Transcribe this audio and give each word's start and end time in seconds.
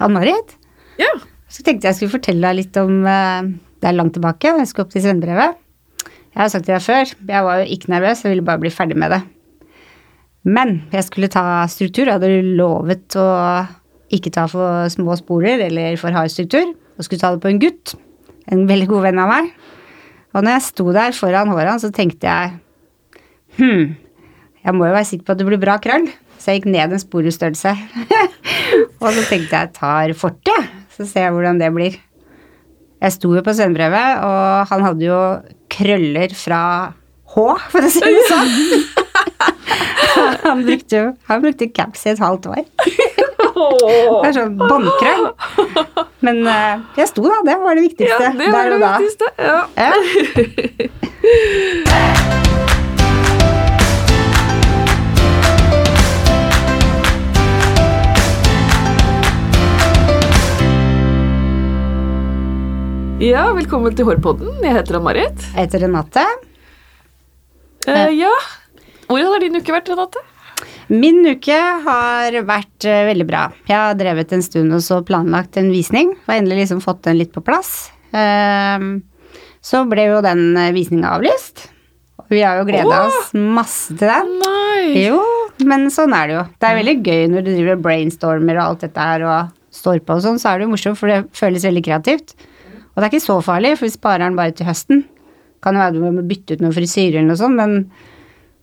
Ann-Marit. 0.00 0.54
Ja. 1.00 1.10
Så 1.50 1.64
tenkte 1.66 1.90
jeg 1.90 1.98
skulle 1.98 2.14
fortelle 2.14 2.46
deg 2.46 2.60
litt 2.60 2.78
om 2.80 3.02
eh, 3.08 3.50
Det 3.80 3.88
er 3.90 3.96
langt 3.96 4.14
tilbake, 4.16 4.54
jeg 4.60 4.70
skulle 4.70 4.86
opp 4.86 4.94
til 4.94 5.04
svennebrevet. 5.04 5.58
Jeg 6.30 6.38
har 6.38 6.50
sagt 6.52 6.66
til 6.68 6.76
deg 6.76 6.84
før, 6.84 7.12
jeg 7.32 7.44
var 7.46 7.60
jo 7.60 7.70
ikke 7.74 7.90
nervøs, 7.90 8.22
jeg 8.22 8.34
ville 8.34 8.46
bare 8.46 8.62
bli 8.62 8.70
ferdig 8.70 8.98
med 9.00 9.10
det. 9.14 9.20
Men 10.46 10.76
jeg 10.92 11.06
skulle 11.08 11.30
ta 11.32 11.42
struktur, 11.68 12.06
jeg 12.06 12.16
hadde 12.16 12.54
lovet 12.60 13.16
å 13.18 13.26
ikke 14.14 14.32
ta 14.34 14.46
for 14.50 14.86
små 14.92 15.16
sporer 15.18 15.64
eller 15.66 15.98
for 16.00 16.14
hard 16.14 16.32
struktur, 16.32 16.70
og 16.70 17.06
skulle 17.06 17.22
ta 17.22 17.32
det 17.34 17.42
på 17.42 17.50
en 17.50 17.60
gutt, 17.62 17.94
en 18.50 18.66
veldig 18.68 18.88
god 18.92 19.08
venn 19.08 19.20
av 19.22 19.32
meg. 19.32 19.50
Og 20.30 20.44
når 20.44 20.56
jeg 20.56 20.66
sto 20.68 20.86
der 20.94 21.16
foran 21.16 21.50
håret 21.50 21.74
hans, 21.74 21.84
så 21.84 21.90
tenkte 21.94 22.30
jeg 22.30 22.54
hm, 23.58 23.96
jeg 24.60 24.76
må 24.76 24.86
jo 24.86 24.94
være 24.94 25.08
sikker 25.08 25.26
på 25.26 25.34
at 25.34 25.40
det 25.40 25.48
blir 25.48 25.60
bra 25.62 25.78
krøll. 25.82 26.06
Så 26.40 26.54
jeg 26.54 26.62
gikk 26.62 26.70
ned 26.72 26.94
en 26.96 27.02
sporestørrelse. 27.02 27.74
og 29.02 29.10
så 29.12 29.24
tenkte 29.28 29.58
jeg 29.58 29.74
tar 29.76 30.14
fortet, 30.16 30.54
jeg. 30.54 30.64
Så 30.96 31.04
ser 31.08 31.28
jeg 31.28 31.34
hvordan 31.36 31.60
det 31.60 31.68
blir. 31.74 31.98
Jeg 33.00 33.14
sto 33.16 33.28
jo 33.32 33.42
på 33.44 33.52
svennebrevet, 33.56 34.24
og 34.24 34.68
han 34.72 34.80
hadde 34.84 35.04
jo 35.06 35.20
krøller 35.72 36.34
fra 36.36 36.62
H, 37.30 37.44
for 37.72 37.80
å 37.86 37.90
si 37.92 38.00
det 38.04 38.24
sånn. 38.28 38.50
han 40.44 40.64
brukte 40.66 40.98
jo 40.98 41.06
han 41.30 41.44
brukte 41.44 41.70
caps 41.72 42.04
i 42.04 42.12
et 42.12 42.20
halvt 42.20 42.50
år. 42.50 42.64
Det 43.60 44.28
er 44.28 44.34
sånn 44.36 44.56
båndkrøll. 44.60 45.24
Men 46.24 46.36
uh, 46.48 46.80
jeg 46.98 47.08
sto, 47.12 47.22
da. 47.28 47.38
Det 47.46 47.56
var 47.60 47.72
det 47.76 47.84
viktigste. 47.88 48.24
Ja, 48.24 48.32
det 48.36 48.48
var 48.52 48.62
der 48.64 48.70
det 48.74 48.80
da. 48.82 48.92
viktigste. 48.98 49.26
Ja. 49.40 49.58
Ja. 52.36 52.66
ja, 63.20 63.42
velkommen 63.52 63.92
til 63.92 64.06
Hårpodden. 64.08 64.62
Jeg 64.64 64.72
heter 64.78 64.96
Ann-Marit. 64.96 65.42
Jeg 65.52 65.66
heter 65.66 65.82
Renate. 65.84 66.22
Eh, 67.84 68.14
ja. 68.16 68.30
Hvordan 69.10 69.34
har 69.34 69.42
din 69.42 69.58
uke 69.60 69.74
vært, 69.74 69.90
Renate? 69.92 70.22
Min 70.88 71.20
uke 71.28 71.58
har 71.84 72.38
vært 72.48 72.86
eh, 72.88 73.02
veldig 73.10 73.26
bra. 73.28 73.42
Jeg 73.68 73.76
har 73.76 73.98
drevet 74.00 74.32
en 74.32 74.44
stund 74.44 74.72
og 74.72 74.80
så 74.86 75.02
planlagt 75.04 75.60
en 75.60 75.68
visning. 75.68 76.14
Og 76.24 76.32
endelig 76.32 76.62
liksom 76.62 76.80
fått 76.80 77.02
den 77.04 77.20
litt 77.20 77.34
på 77.34 77.44
plass. 77.44 77.90
Ehm, 78.16 79.02
så 79.60 79.84
ble 79.90 80.08
jo 80.08 80.22
den 80.24 80.54
eh, 80.56 80.72
visninga 80.72 81.12
avlyst. 81.18 81.66
Vi 82.32 82.40
har 82.40 82.62
jo 82.62 82.68
gleda 82.70 83.02
oss 83.10 83.34
masse 83.36 83.98
til 84.00 84.08
den. 84.08 84.36
Nei. 84.40 84.94
Jo, 85.04 85.20
men 85.68 85.90
sånn 85.92 86.16
er 86.16 86.30
det 86.30 86.38
jo. 86.38 86.46
Det 86.56 86.70
er 86.70 86.80
veldig 86.80 86.96
gøy 87.04 87.24
når 87.34 87.44
du 87.44 87.52
driver 87.52 87.84
brainstormer 87.84 88.62
og 88.62 88.64
alt 88.64 88.86
dette 88.86 89.10
her 89.12 89.28
og 89.28 89.56
står 89.76 90.00
på 90.06 90.16
og 90.16 90.24
sånn, 90.24 90.40
så 90.40 90.54
er 90.54 90.60
det 90.60 90.66
jo 90.66 90.72
morsomt, 90.72 90.98
for 90.98 91.12
det 91.12 91.20
føles 91.36 91.68
veldig 91.68 91.84
kreativt. 91.84 92.34
Og 93.00 93.06
det 93.06 93.06
er 93.08 93.14
ikke 93.14 93.24
så 93.24 93.38
farlig, 93.40 93.70
for 93.80 93.86
vi 93.88 93.94
sparer 93.94 94.26
den 94.26 94.34
bare 94.36 94.52
til 94.52 94.66
høsten. 94.68 94.98
Kan 95.64 95.76
jo 95.76 95.80
være 95.80 95.94
du 95.96 96.02
må 96.04 96.24
bytte 96.28 96.52
ut 96.58 96.60
noen 96.60 96.74
frisyrer 96.76 97.16
eller 97.22 97.30
noe 97.32 97.40
sånt, 97.40 97.56
men 97.56 97.86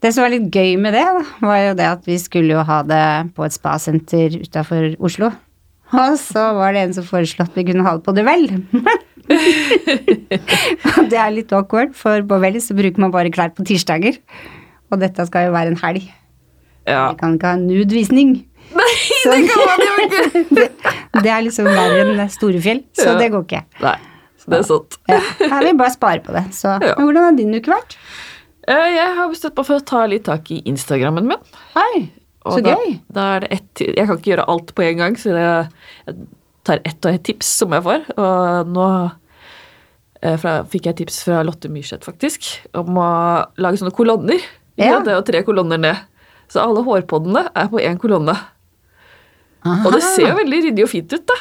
det 0.05 0.11
som 0.13 0.21
var 0.21 0.29
litt 0.29 0.51
gøy 0.53 0.75
med 0.77 0.93
det, 0.93 1.05
var 1.41 1.57
jo 1.63 1.71
det 1.79 1.87
at 1.89 2.05
vi 2.05 2.19
skulle 2.21 2.53
jo 2.53 2.61
ha 2.67 2.83
det 2.85 3.01
på 3.33 3.45
et 3.47 3.55
spasenter 3.55 4.35
utafor 4.43 4.91
Oslo. 5.01 5.31
Og 5.97 6.17
så 6.21 6.43
var 6.53 6.75
det 6.75 6.83
en 6.85 6.93
som 6.99 7.05
foreslo 7.07 7.45
at 7.47 7.55
vi 7.57 7.63
kunne 7.71 7.81
ha 7.87 7.95
det 7.97 8.05
på 8.05 8.13
Duell. 8.13 8.45
Og 10.97 11.07
det 11.11 11.17
er 11.19 11.33
litt 11.33 11.53
awkward, 11.55 11.95
for 11.97 12.21
på 12.27 12.37
Duell 12.41 12.59
så 12.63 12.75
bruker 12.77 13.01
man 13.03 13.13
bare 13.13 13.31
klær 13.33 13.53
på 13.57 13.65
tirsdager. 13.67 14.19
Og 14.91 15.01
dette 15.01 15.25
skal 15.27 15.47
jo 15.49 15.55
være 15.55 15.73
en 15.73 15.81
helg. 15.81 16.05
Ja. 16.87 17.07
Vi 17.11 17.17
kan 17.19 17.35
ikke 17.39 17.49
ha 17.55 17.57
nude-visning. 17.59 18.35
Nei, 18.75 18.93
Så- 19.23 19.31
det 19.31 19.47
kan 19.49 19.63
man 19.63 19.79
jo 19.83 19.93
ikke! 20.05 20.43
det, 20.57 20.67
det 21.23 21.31
er 21.31 21.41
liksom 21.45 21.65
verre 21.71 22.03
enn 22.03 22.29
Storefjell, 22.31 22.81
så 22.99 23.13
Ja. 23.13 23.17
det 23.19 23.31
går 23.31 23.43
ikke. 23.47 23.61
Nei, 23.83 23.95
det 24.47 24.59
er 24.61 24.67
sant. 24.67 24.97
Ja, 25.11 25.19
jeg 25.43 25.63
vil 25.67 25.77
bare 25.79 25.93
spare 25.93 26.21
på 26.23 26.33
det. 26.35 26.45
Så. 26.55 26.77
Men 26.81 26.95
hvordan 27.03 27.23
har 27.27 27.35
din 27.37 27.53
uke 27.57 27.71
vært? 27.73 27.97
Eh, 28.67 28.87
Jeg 28.95 29.15
har 29.17 29.29
bestemt 29.31 29.57
meg 29.59 29.67
for 29.67 29.79
å 29.79 29.85
ta 29.85 30.05
litt 30.07 30.25
tak 30.27 30.49
i 30.55 30.61
Instagrammen 30.71 31.27
min. 31.27 31.53
Hei, 31.75 32.07
så 32.47 32.61
da, 32.63 32.73
gøy. 32.75 32.97
Da 33.11 33.25
er 33.35 33.43
det 33.43 33.49
ett 33.57 33.81
Jeg 33.83 34.07
kan 34.07 34.17
ikke 34.19 34.31
gjøre 34.33 34.47
alt 34.53 34.73
på 34.75 34.83
en 34.87 34.97
gang, 35.03 35.15
så 35.19 35.35
jeg, 35.35 35.69
jeg 36.07 36.27
tar 36.67 36.81
ett 36.87 37.05
og 37.07 37.13
ett 37.13 37.23
tips 37.27 37.49
som 37.61 37.75
jeg 37.75 37.83
får. 37.85 38.05
Og 38.17 38.71
nå 38.75 38.87
eh, 40.21 40.37
fra, 40.41 40.57
fikk 40.71 40.89
jeg 40.91 40.99
tips 41.03 41.21
fra 41.27 41.41
Lotte 41.47 41.71
Myrseth, 41.71 42.07
faktisk, 42.07 42.47
om 42.77 42.97
å 42.99 43.09
lage 43.61 43.79
sånne 43.81 43.95
kolonner. 43.95 44.39
Ja. 44.77 44.93
Ja. 44.93 44.99
Det 45.03 45.11
er 45.13 45.19
jo 45.19 45.25
tre 45.31 45.43
kolonner 45.47 45.79
ned. 45.81 46.03
Så 46.51 46.61
alle 46.63 46.83
hårpoddene 46.85 47.47
er 47.51 47.67
på 47.71 47.79
én 47.83 47.97
kolonne. 47.99 48.35
Aha. 49.65 49.81
Og 49.87 49.91
det 49.95 50.03
ser 50.05 50.29
jo 50.29 50.35
veldig 50.37 50.61
ryddig 50.67 50.83
og 50.85 50.89
fint 50.93 51.13
ut, 51.17 51.25
da. 51.27 51.37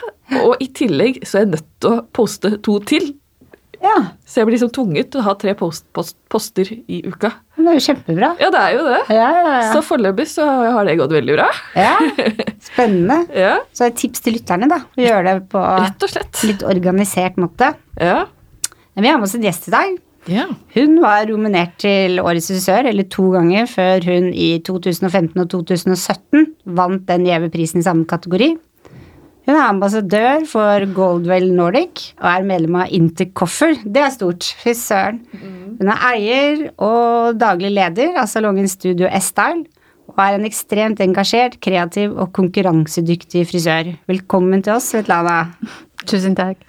Og 0.47 0.57
i 0.63 0.67
tillegg 0.75 1.21
så 1.27 1.39
er 1.39 1.45
jeg 1.47 1.53
nødt 1.57 1.69
til 1.81 1.91
å 1.93 2.03
poste 2.17 2.57
to 2.65 2.79
til. 2.89 3.15
Ja, 3.77 3.93
Så 4.25 4.41
jeg 4.41 4.47
blir 4.49 4.55
liksom 4.57 4.71
tvunget 4.73 5.11
til 5.13 5.21
å 5.21 5.25
ha 5.27 5.35
tre 5.37 5.53
post, 5.55 5.85
post, 5.95 6.17
poster 6.33 6.65
i 6.89 7.03
uka. 7.05 7.29
men 7.57 7.67
det 7.67 7.73
er 7.75 7.77
jo 7.77 7.85
kjempebra. 7.85 8.31
Ja, 8.41 8.49
det 8.51 8.63
er 8.63 8.73
jo 8.73 8.87
det. 8.89 9.01
Ja, 9.13 9.27
ja, 9.37 9.43
ja. 9.61 9.73
Så 9.75 9.83
foreløpig 9.85 10.27
så 10.33 10.47
har 10.49 10.89
det 10.89 10.95
gått 10.99 11.13
veldig 11.13 11.37
bra. 11.37 11.51
ja. 11.77 11.93
Spennende. 12.71 13.19
Ja, 13.37 13.59
Så 13.77 13.85
et 13.87 13.99
tips 14.01 14.25
til 14.25 14.35
lytterne, 14.39 14.67
da. 14.73 14.81
Å 14.97 15.01
gjøre 15.05 15.23
det 15.29 15.45
på 15.53 15.61
litt 16.49 16.65
organisert 16.67 17.37
måte. 17.39 17.75
Ja. 18.01 18.25
Men 18.97 19.05
vi 19.05 19.13
har 19.13 19.21
med 19.21 19.29
oss 19.29 19.37
en 19.37 19.45
gjest 19.45 19.69
i 19.69 19.75
dag. 19.77 19.95
Ja. 20.31 20.47
Hun 20.75 21.01
var 21.03 21.29
nominert 21.31 21.77
til 21.83 22.21
Årets 22.23 22.51
regissør, 22.53 22.89
eller 22.91 23.07
to 23.13 23.29
ganger, 23.35 23.69
før 23.71 24.07
hun 24.09 24.31
i 24.33 24.57
2015 24.67 25.43
og 25.43 25.51
2017 25.53 26.47
vant 26.79 27.05
den 27.09 27.27
gjeve 27.29 27.51
prisen 27.55 27.83
i 27.83 27.87
samme 27.87 28.07
kategori. 28.09 28.55
Hun 29.47 29.55
er 29.55 29.69
ambassadør 29.69 30.43
for 30.51 30.83
Goldwell 30.91 31.53
Nordic 31.55 32.09
og 32.19 32.27
er 32.33 32.47
medlem 32.49 32.81
av 32.83 32.91
Intercoffer. 32.91 33.77
Det 33.85 34.03
er 34.03 34.11
stort. 34.11 34.49
Fy 34.59 34.75
søren. 34.75 35.21
Hun 35.79 35.93
er 35.93 36.03
eier 36.09 36.65
og 36.83 37.39
daglig 37.39 37.71
leder 37.77 38.19
av 38.19 38.27
salongen 38.33 38.67
Studio 38.67 39.07
S-Style 39.21 39.63
og 40.11 40.19
er 40.25 40.41
en 40.41 40.49
ekstremt 40.49 41.03
engasjert, 41.05 41.61
kreativ 41.63 42.17
og 42.17 42.33
konkurransedyktig 42.35 43.47
frisør. 43.53 43.95
Velkommen 44.11 44.67
til 44.67 44.79
oss, 44.79 44.91
Svetlana. 44.91 45.39
Tusen 46.07 46.35
takk. 46.39 46.63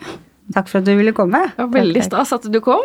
Takk 0.55 0.69
for 0.71 0.79
at 0.79 0.85
du 0.87 0.93
ville 0.95 1.11
komme. 1.11 1.41
Det 1.55 1.59
var 1.65 1.71
veldig 1.73 2.03
stas 2.05 2.31
at 2.37 2.45
du 2.51 2.59
kom. 2.63 2.83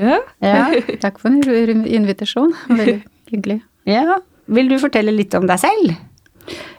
Ja. 0.00 0.18
Ja. 0.40 0.62
Takk 1.02 1.18
for 1.20 1.30
invitasjon. 1.30 2.54
Veldig 2.70 3.02
hyggelig. 3.32 3.60
ja. 3.88 4.18
Vil 4.46 4.68
du 4.70 4.76
fortelle 4.78 5.10
litt 5.10 5.32
om 5.34 5.42
deg 5.48 5.58
selv? 5.58 5.96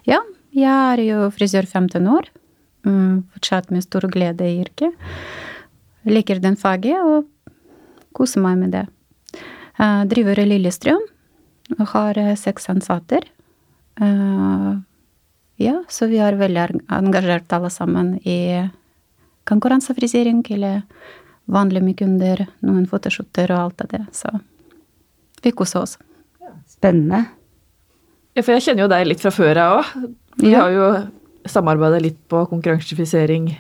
Ja, 0.08 0.22
jeg 0.56 0.72
er 0.72 1.02
jo 1.04 1.26
frisør 1.36 1.66
15 1.68 2.06
år. 2.08 2.30
Mm, 2.88 3.26
fortsatt 3.36 3.74
med 3.76 3.84
stor 3.84 4.06
glede 4.08 4.46
i 4.48 4.62
yrket. 4.62 4.96
Liker 6.08 6.40
den 6.40 6.56
faget 6.56 6.96
og 7.04 7.28
koser 8.16 8.40
meg 8.46 8.56
med 8.62 8.72
det. 8.72 8.86
Jeg 9.78 10.08
driver 10.14 10.40
i 10.40 10.46
Lillestrøm 10.48 11.04
og 11.76 11.84
har 11.92 12.18
eh, 12.24 12.32
seks 12.40 12.70
ansatte. 12.72 13.20
Eh, 14.00 14.72
ja, 15.60 15.76
så 15.92 16.08
vi 16.08 16.22
er 16.24 16.40
veldig 16.40 16.64
er- 16.64 16.80
engasjert 17.02 17.52
alle 17.58 17.70
sammen 17.74 18.16
i 18.24 18.40
konkurransefrisering 19.48 20.44
eller 20.56 20.82
vanlig 21.48 21.82
med 21.84 21.98
kunder, 22.00 22.46
noen 22.68 22.86
fotoshooter 22.90 23.52
og 23.56 23.60
alt 23.70 23.82
av 23.86 23.92
det. 23.94 24.04
Så 24.16 24.32
vi 25.44 25.52
koser 25.56 25.86
oss. 25.86 25.98
Spennende. 26.68 27.26
ja, 28.36 28.42
for 28.44 28.54
jeg 28.54 28.62
kjenner 28.68 28.84
jo 28.86 28.90
deg 28.92 29.08
litt 29.08 29.22
fra 29.24 29.32
før 29.32 29.56
jeg 29.56 29.78
òg. 29.80 30.12
Vi 30.38 30.52
Ja. 30.52 30.62
har 30.66 30.72
jo 30.72 30.88
samarbeidet 31.48 32.02
litt 32.02 32.20
på 32.30 32.44
konkurransefrisering. 32.50 33.56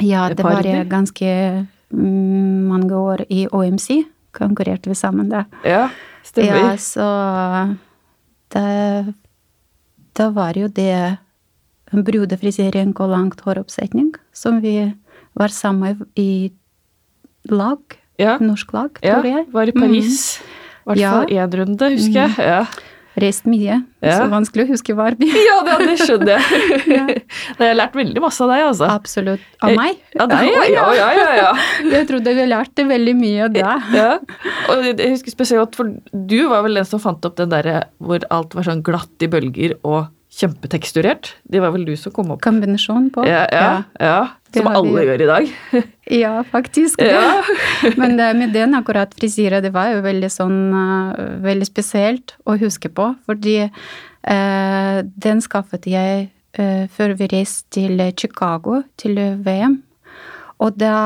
Ja, 0.00 0.28
det 0.32 0.42
var 0.44 0.62
jeg 0.62 0.88
ganske 0.88 1.66
mm, 1.92 2.68
mange 2.68 2.92
år 2.96 3.24
i 3.28 3.46
OMC. 3.52 4.04
Konkurrerte 4.32 4.88
vi 4.88 4.94
sammen 4.94 5.28
da. 5.28 5.44
Ja, 5.64 5.88
Ja, 6.36 6.76
så 6.78 7.76
det, 8.54 9.14
Da 10.14 10.30
var 10.30 10.52
jo 10.56 10.68
det 10.68 11.18
brudefrisering 11.92 12.94
og 13.00 13.10
langt 13.10 13.40
håroppsetning 13.44 14.14
som 14.32 14.60
vi 14.62 14.94
var 15.38 15.52
sammen 15.54 16.06
i 16.18 16.52
lag. 17.50 17.98
Ja, 18.20 18.38
Norsk 18.42 18.72
lag, 18.76 18.98
ja. 19.02 19.18
tror 19.18 19.30
jeg. 19.30 19.46
Var 19.52 19.72
i 19.72 19.76
Paris. 19.76 20.24
I 20.82 20.92
hvert 20.92 21.04
fall 21.04 21.36
én 21.36 21.60
runde, 21.62 21.92
husker 21.96 22.26
jeg. 22.26 22.34
Ja. 22.38 22.64
Reist 23.20 23.44
mye. 23.44 23.74
Ja. 24.00 24.14
Så 24.16 24.28
vanskelig 24.32 24.64
å 24.64 24.68
huske 24.70 24.94
hver 24.96 25.18
vi 25.20 25.26
ja, 25.28 25.58
det, 25.66 25.74
det 25.84 25.96
skjønner 26.00 26.30
jeg. 26.32 27.18
Jeg 27.58 27.60
har 27.60 27.76
lært 27.76 27.96
veldig 27.98 28.22
masse 28.24 28.40
av 28.44 28.52
deg, 28.54 28.62
altså. 28.70 28.88
Absolutt. 28.88 29.44
Av 29.60 29.74
meg? 29.76 30.00
Ja, 30.16 30.26
deg, 30.30 30.48
ja, 30.48 30.62
ja, 30.70 30.86
ja, 30.96 31.10
ja, 31.18 31.26
ja. 31.36 31.50
Jeg 31.98 32.08
trodde 32.08 32.32
vi 32.38 32.46
lærte 32.48 32.86
veldig 32.88 33.14
mye 33.18 33.50
da. 33.52 33.76
Ja, 33.92 34.08
og 34.72 34.88
jeg 34.88 35.12
husker 35.12 35.34
spesielt, 35.34 35.76
for 35.76 35.92
du 36.12 36.38
var 36.48 36.64
vel 36.64 36.80
den 36.80 36.88
som 36.88 37.02
fant 37.02 37.24
opp 37.28 37.36
den 37.36 37.52
derre 37.52 37.84
hvor 38.00 38.24
alt 38.32 38.56
var 38.56 38.68
sånn 38.70 38.80
glatt 38.86 39.24
i 39.24 39.28
bølger 39.32 39.76
og 39.82 40.08
kjempeteksturert. 40.32 41.34
Det 41.44 41.60
var 41.60 41.74
vel 41.74 41.84
du 41.86 41.92
som 41.98 42.12
kom 42.14 42.32
opp 42.32 42.40
Kombinasjon 42.44 43.10
på. 43.12 43.24
Ja, 43.28 43.44
ja, 43.52 43.82
ja. 44.00 44.20
Som 44.52 44.68
alle 44.68 45.04
gjør 45.08 45.24
i 45.26 45.32
dag. 45.32 45.52
Ja, 46.12 46.42
faktisk. 46.44 47.00
Ja. 47.00 47.40
Men 48.00 48.18
det, 48.18 48.26
med 48.36 48.50
den 48.52 48.74
akkurat 48.76 49.14
frisyra, 49.16 49.62
det 49.64 49.70
var 49.72 49.94
jo 49.94 50.02
veldig 50.04 50.28
sånn 50.28 50.58
eh, 50.76 51.20
Veldig 51.40 51.68
spesielt 51.70 52.34
å 52.44 52.58
huske 52.60 52.90
på, 52.92 53.06
fordi 53.24 53.54
eh, 53.62 54.98
den 55.24 55.40
skaffet 55.40 55.88
jeg 55.88 56.26
eh, 56.58 56.84
før 56.92 57.14
vi 57.16 57.30
reiste 57.32 57.78
til 57.78 58.02
Chicago, 58.18 58.82
til 59.00 59.16
VM. 59.46 59.78
Og 60.60 60.76
da, 60.76 60.98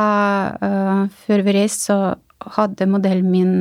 eh, 0.58 1.06
før 1.28 1.46
vi 1.46 1.56
reiste, 1.60 1.92
så 1.92 2.56
hadde 2.56 2.90
modellen 2.90 3.30
min 3.30 3.54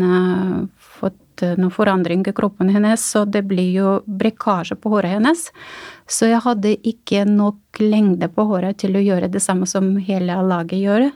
eh, 1.43 1.53
eh, 1.53 1.59
noen 1.59 1.73
forandring 1.73 2.23
i 2.27 2.33
kroppen 2.35 2.69
hennes, 2.73 3.01
så 3.01 3.25
det 3.25 3.43
blir 3.49 3.71
jo 3.73 3.91
brekkasje 4.05 4.77
på 4.79 4.91
håret 4.93 5.17
hennes. 5.17 5.47
Så 6.07 6.29
jeg 6.29 6.43
hadde 6.45 6.75
ikke 6.85 7.25
nok 7.25 7.81
lengde 7.81 8.29
på 8.31 8.45
håret 8.45 8.77
til 8.83 8.95
å 8.95 9.03
gjøre 9.03 9.31
det 9.31 9.41
samme 9.41 9.67
som 9.67 9.95
hele 9.97 10.37
laget 10.45 10.79
gjør. 10.83 11.07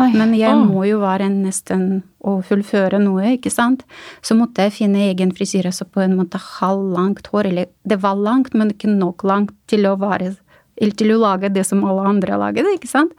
Oi. 0.00 0.08
Men 0.16 0.34
jeg 0.34 0.56
oh. 0.56 0.64
må 0.66 0.86
jo 0.88 0.98
være 1.02 1.28
nesten 1.30 2.02
å 2.24 2.40
fullføre 2.42 2.98
noe, 3.02 3.36
ikke 3.36 3.52
sant. 3.52 3.84
Så 4.24 4.34
måtte 4.38 4.66
jeg 4.66 4.76
finne 4.80 5.06
egen 5.10 5.30
frisyre, 5.36 5.70
så 5.72 5.86
på 5.86 6.02
en 6.02 6.16
måte 6.18 6.40
halvlangt 6.42 7.30
hår. 7.30 7.52
Eller 7.52 7.70
det 7.88 8.00
var 8.02 8.18
langt, 8.18 8.56
men 8.58 8.74
ikke 8.74 8.90
nok 8.90 9.24
langt 9.28 9.54
til 9.70 9.86
å 9.86 9.96
være 10.00 10.34
eller 10.78 10.94
til 10.94 11.10
å 11.10 11.18
lage 11.18 11.50
det 11.50 11.64
som 11.66 11.82
alle 11.86 12.06
andre 12.06 12.38
lager 12.38 12.68
ikke 12.70 12.90
sant. 12.90 13.14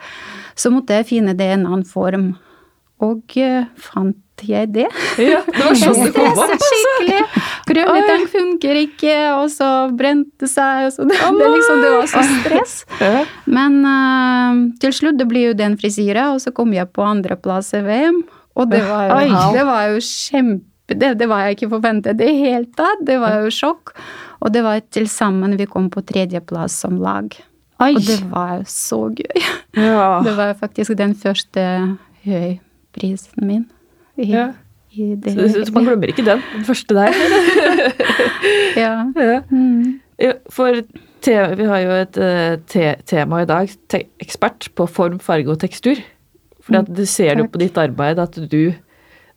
Så 0.55 0.71
måtte 0.71 0.95
jeg 0.95 1.09
finne 1.09 1.35
det 1.35 1.49
i 1.49 1.57
en 1.57 1.67
annen 1.67 1.87
form. 1.87 2.31
Og 3.03 3.35
eh, 3.39 3.67
fant 3.79 4.19
jeg 4.47 4.71
det. 4.75 4.87
Ja, 5.21 5.41
det 5.45 5.65
var 5.65 5.77
sånn 5.77 5.99
det 6.05 6.11
kom 6.15 6.29
opp. 6.29 6.39
Stresset 6.39 6.65
skikkelig. 6.69 7.43
Krølletang 7.69 8.25
funker 8.31 8.79
ikke, 8.83 9.17
og 9.35 9.49
så 9.53 9.69
brente 9.95 10.49
seg, 10.49 10.87
og 10.87 10.95
så 10.95 11.05
det, 11.09 11.19
det, 11.19 11.51
liksom, 11.55 11.83
det 11.83 11.91
var 11.95 12.09
så 12.13 12.23
stress. 12.29 12.75
Men 13.57 13.79
uh, 13.85 14.63
til 14.81 14.95
slutt 14.95 15.19
det 15.19 15.29
blir 15.29 15.51
jo 15.51 15.59
den 15.59 15.77
frisyra, 15.81 16.31
og 16.35 16.41
så 16.43 16.53
kom 16.55 16.73
jeg 16.75 16.91
på 16.95 17.05
andreplass 17.05 17.73
i 17.77 17.83
VM. 17.85 18.23
Og 18.59 18.71
det 18.71 18.81
var 18.87 19.05
jo, 19.07 19.19
Oi. 19.19 19.43
det 19.55 19.67
var 19.67 19.85
jo 19.93 20.01
kjempe 20.03 20.65
det, 20.89 21.11
det 21.19 21.27
var 21.29 21.43
jeg 21.45 21.59
ikke 21.59 21.69
forventet 21.75 22.17
i 22.17 22.23
det 22.23 22.31
hele 22.33 22.65
tatt. 22.73 23.03
Det 23.05 23.19
var 23.21 23.43
jo 23.43 23.51
sjokk. 23.53 23.93
Og 24.41 24.53
det 24.55 24.63
var 24.65 24.79
til 24.89 25.05
sammen 25.11 25.53
vi 25.59 25.67
kom 25.69 25.91
på 25.93 26.01
tredjeplass 26.07 26.79
som 26.81 26.97
lag. 26.97 27.35
Oi. 27.79 27.93
Og 27.93 28.01
det 28.03 28.19
var 28.31 28.55
jo 28.59 28.63
så 28.67 29.01
gøy. 29.13 29.43
Ja. 29.77 30.19
Det 30.25 30.33
var 30.35 30.55
faktisk 30.59 30.97
den 30.99 31.13
første 31.15 31.65
høyprisen 32.25 33.45
min. 33.45 33.67
I, 34.19 34.27
Ja. 34.33 34.47
i 34.91 35.13
det, 35.15 35.33
Så, 35.35 35.65
så 35.67 35.73
man 35.75 35.85
glemmer 35.87 36.11
ikke 36.11 36.25
den, 36.27 36.41
den 36.53 36.65
første 36.67 36.97
der. 36.97 37.15
ja. 38.83 38.93
Ja. 39.15 39.39
Mm. 39.49 39.99
For 40.51 40.81
te, 41.23 41.35
vi 41.59 41.67
har 41.69 41.81
jo 41.85 41.95
et 42.01 42.19
eh, 42.19 42.57
te, 42.67 42.93
tema 43.07 43.43
i 43.43 43.47
dag, 43.49 43.71
te, 43.91 44.03
ekspert 44.23 44.69
på 44.75 44.87
form, 44.91 45.19
farge 45.23 45.51
og 45.53 45.59
tekstur. 45.63 46.01
For 46.65 46.75
mm, 46.81 46.93
du 46.99 47.05
ser 47.09 47.33
jo 47.37 47.47
du 47.47 47.53
på 47.53 47.61
ditt 47.61 47.77
arbeid 47.79 48.19
at 48.21 48.35
du 48.51 48.73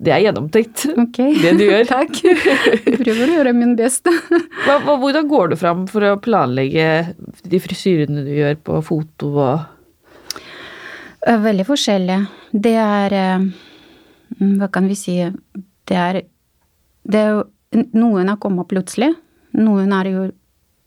Det 0.03 0.11
er 0.11 0.25
gjennomtenkt, 0.25 0.83
okay. 0.99 1.37
det 1.45 1.53
du 1.61 1.63
gjør. 1.69 1.85
Takk. 1.97 2.17
Jeg 2.27 2.99
prøver 3.05 3.23
å 3.29 3.37
gjøre 3.37 3.53
min 3.55 3.77
beste. 3.79 4.11
Hva, 4.65 4.81
hva, 4.83 4.97
hvordan 4.99 5.29
går 5.31 5.53
du 5.53 5.57
fram 5.61 5.85
for 5.91 6.03
å 6.09 6.17
planlegge 6.19 6.89
de 7.47 7.61
frisyrene 7.63 8.25
du 8.27 8.33
gjør 8.35 8.59
på 8.67 8.81
foto 8.89 9.31
og 9.37 9.69
Eh, 11.23 11.39
Veldig 11.39 11.63
forskjellig. 11.69 12.17
Det 12.51 12.73
er 12.83 13.13
eh, 13.15 13.45
Hva 14.43 14.69
kan 14.73 14.89
vi 14.91 14.97
si 14.99 15.17
Det 15.23 15.99
er, 15.99 16.23
det 17.03 17.19
er 17.19 17.35
jo 17.37 17.43
Noen 17.97 18.29
har 18.29 18.37
kommet 18.37 18.69
plutselig. 18.69 19.15
Noen 19.57 19.95
er 19.97 20.11
jo 20.11 20.23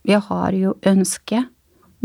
Jeg 0.05 0.21
har 0.27 0.53
jo 0.53 0.75
ønske, 0.85 1.39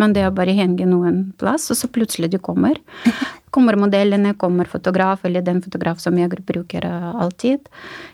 men 0.01 0.15
det 0.17 0.23
er 0.25 0.33
bare 0.33 0.55
henge 0.57 0.87
noen 0.89 1.35
plass, 1.37 1.67
og 1.69 1.77
så 1.77 1.91
plutselig 1.93 2.31
du 2.33 2.39
kommer. 2.41 2.81
Kommer 3.51 3.75
modellene, 3.75 4.37
kommer 4.39 4.69
fotograf, 4.71 5.25
eller 5.27 5.43
den 5.43 5.59
fotograf 5.61 5.99
som 5.99 6.15
jeg 6.17 6.31
bruker 6.47 6.85
eh, 6.87 7.09
alltid. 7.19 7.67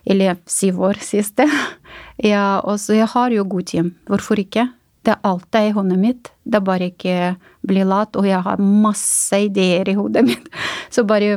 Eller 0.09 0.38
syv 0.49 0.81
år 0.91 1.03
siste. 1.05 1.47
Ja, 2.17 2.62
og 2.65 2.81
så 2.81 2.94
jeg 2.97 3.06
har 3.12 3.31
jo 3.31 3.44
god 3.44 3.67
tid. 3.69 3.91
Hvorfor 4.09 4.41
ikke? 4.41 4.65
Det 5.05 5.12
er 5.12 5.29
alt 5.29 5.59
i 5.61 5.69
hånda 5.77 5.99
mitt. 6.00 6.31
Det 6.43 6.56
er 6.56 6.65
bare 6.65 6.88
ikke 6.88 7.17
bli 7.69 7.85
lat, 7.85 8.17
og 8.17 8.25
jeg 8.27 8.41
har 8.43 8.62
masse 8.62 9.38
ideer 9.44 9.93
i 9.93 9.94
hodet 9.94 10.25
mitt. 10.25 10.49
Så 10.94 11.05
bare 11.05 11.37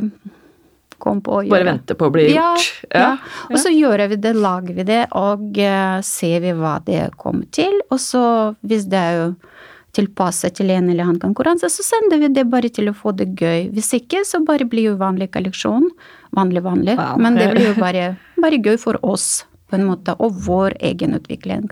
kom 1.02 1.20
på 1.24 1.38
å 1.38 1.42
gjøre. 1.42 1.52
bare 1.56 1.68
vente 1.72 1.96
på 1.98 2.06
å 2.08 2.14
bli 2.14 2.28
Ja, 2.34 2.52
gjort? 2.54 2.84
ja. 2.94 3.10
Og 3.50 3.58
så 3.62 3.72
gjør 3.74 4.04
vi 4.12 4.16
det, 4.22 4.34
lager 4.36 4.76
vi 4.78 4.84
det, 4.88 5.00
og 5.18 5.58
uh, 5.58 5.98
ser 6.06 6.40
vi 6.44 6.52
hva 6.60 6.76
det 6.86 7.08
kommer 7.20 7.48
til. 7.56 7.80
Og 7.90 7.98
så, 8.00 8.22
hvis 8.62 8.86
det 8.92 9.00
er 9.00 9.18
jo 9.18 9.28
tilpasset 9.96 10.54
til 10.54 10.70
en 10.70 10.86
eller 10.92 11.02
annen 11.08 11.18
konkurranse, 11.18 11.66
så 11.72 11.82
sender 11.82 12.20
vi 12.22 12.28
det 12.30 12.44
bare 12.46 12.68
til 12.70 12.92
å 12.92 12.94
få 12.94 13.10
det 13.18 13.32
gøy. 13.40 13.70
Hvis 13.74 13.90
ikke, 13.98 14.22
så 14.24 14.38
bare 14.46 14.64
blir 14.70 14.92
jo 14.92 14.96
vanlig 15.00 15.32
kolleksjon. 15.34 15.88
Vanlig, 16.36 16.62
vanlig. 16.62 16.94
Wow. 17.00 17.16
Men 17.18 17.34
det 17.34 17.48
blir 17.56 17.72
jo 17.72 17.76
bare, 17.80 18.04
bare 18.38 18.60
gøy 18.62 18.76
for 18.78 19.00
oss, 19.02 19.44
på 19.66 19.74
en 19.78 19.88
måte, 19.88 20.14
og 20.22 20.38
vår 20.46 20.76
egen 20.92 21.16
utvikling. 21.18 21.66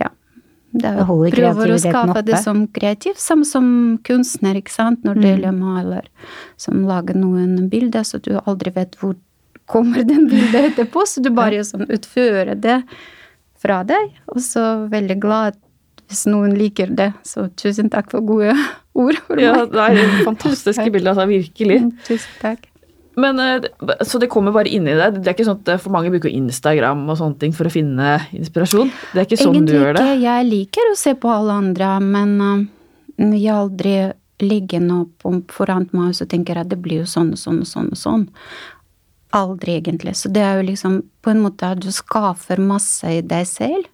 Ja. 0.00 0.08
Det 0.08 0.08
er 0.08 0.08
Det 0.08 0.08
jo 0.08 0.08
holder 0.08 0.63
prøver 0.82 1.72
å 1.74 1.78
skape 1.78 2.08
skape 2.12 2.22
det 2.26 2.38
som 2.42 2.66
kreativt, 2.68 3.18
samme 3.22 3.44
som 3.46 3.98
kunstner, 4.04 4.56
ikke 4.60 4.70
sant, 4.74 5.02
når 5.04 5.14
Mm. 5.16 5.22
det 5.22 5.30
gjelder 5.34 5.52
maler, 5.58 6.04
som 6.56 6.84
lager 6.86 7.14
noen 7.14 7.68
bilder, 7.70 8.02
så 8.04 8.20
du 8.20 8.38
aldri 8.46 8.70
vet 8.74 8.96
hvor 9.00 9.14
kommer 9.66 10.02
den 10.12 10.28
bildet 10.28 10.72
etterpå, 10.76 11.06
så 11.06 11.22
du 11.22 11.30
bare 11.30 11.62
sånn 11.64 11.86
utfører 11.88 12.54
det 12.60 12.82
fra 13.56 13.82
deg, 13.84 14.10
og 14.28 14.40
så 14.44 14.88
veldig 14.90 15.20
glad 15.20 15.54
hvis 16.08 16.26
noen 16.28 16.52
liker 16.58 16.90
det, 16.94 17.14
så 17.24 17.48
tusen 17.56 17.88
takk 17.90 18.10
for 18.10 18.20
gode 18.20 18.52
ord 18.94 19.16
for 19.26 19.40
Ja, 19.40 19.64
meg. 19.64 19.72
det 19.72 20.04
er 20.04 20.24
fantastiske 20.26 20.90
bilder, 20.92 21.14
altså, 21.14 21.26
virkelig. 21.30 21.80
Mm, 21.82 21.92
Tusen 22.04 22.40
takk. 22.42 22.66
Men, 23.16 23.38
eh, 23.38 23.68
Så 24.00 24.18
det 24.18 24.28
kommer 24.30 24.52
bare 24.52 24.68
inni 24.68 24.94
deg? 24.94 25.20
Det 25.22 25.28
er 25.30 25.36
ikke 25.36 25.46
sånn 25.46 25.60
at 25.62 25.80
for 25.80 25.94
mange 25.94 26.10
bruker 26.10 26.32
Instagram 26.32 27.08
og 27.08 27.18
sånne 27.18 27.38
ting 27.38 27.52
for 27.52 27.68
å 27.68 27.72
finne 27.72 28.18
inspirasjon? 28.34 28.90
Det 29.12 29.22
er 29.22 29.28
ikke 29.28 29.40
sånn 29.42 29.54
Egentlig 29.54 29.74
du 29.74 29.78
gjør 29.78 29.94
det? 29.94 30.02
ikke. 30.02 30.20
Jeg 30.24 30.50
liker 30.50 30.90
å 30.90 30.96
se 30.98 31.14
på 31.14 31.30
alle 31.30 31.52
andre, 31.62 32.00
men 32.02 32.34
uh, 32.40 32.64
jeg 33.18 33.46
har 33.50 33.62
aldri 33.62 34.12
ligget 34.42 34.82
noe 34.82 35.42
foran 35.54 35.88
meg 35.92 36.10
og 36.10 36.18
så 36.18 36.26
tenker 36.26 36.58
at 36.58 36.68
det 36.68 36.80
blir 36.82 37.04
jo 37.04 37.08
sånn 37.08 37.32
og 37.32 37.38
sånn 37.38 37.60
og 37.62 37.70
sånn 37.70 37.90
og 37.94 38.00
sånn. 38.00 38.28
Aldri, 39.34 39.78
egentlig. 39.80 40.14
Så 40.18 40.30
det 40.30 40.42
er 40.42 40.58
jo 40.58 40.68
liksom 40.68 41.02
på 41.22 41.30
en 41.30 41.42
måte 41.42 41.70
at 41.74 41.82
du 41.82 41.90
skaffer 41.94 42.60
masse 42.62 43.06
i 43.06 43.22
deg 43.22 43.46
selv. 43.46 43.86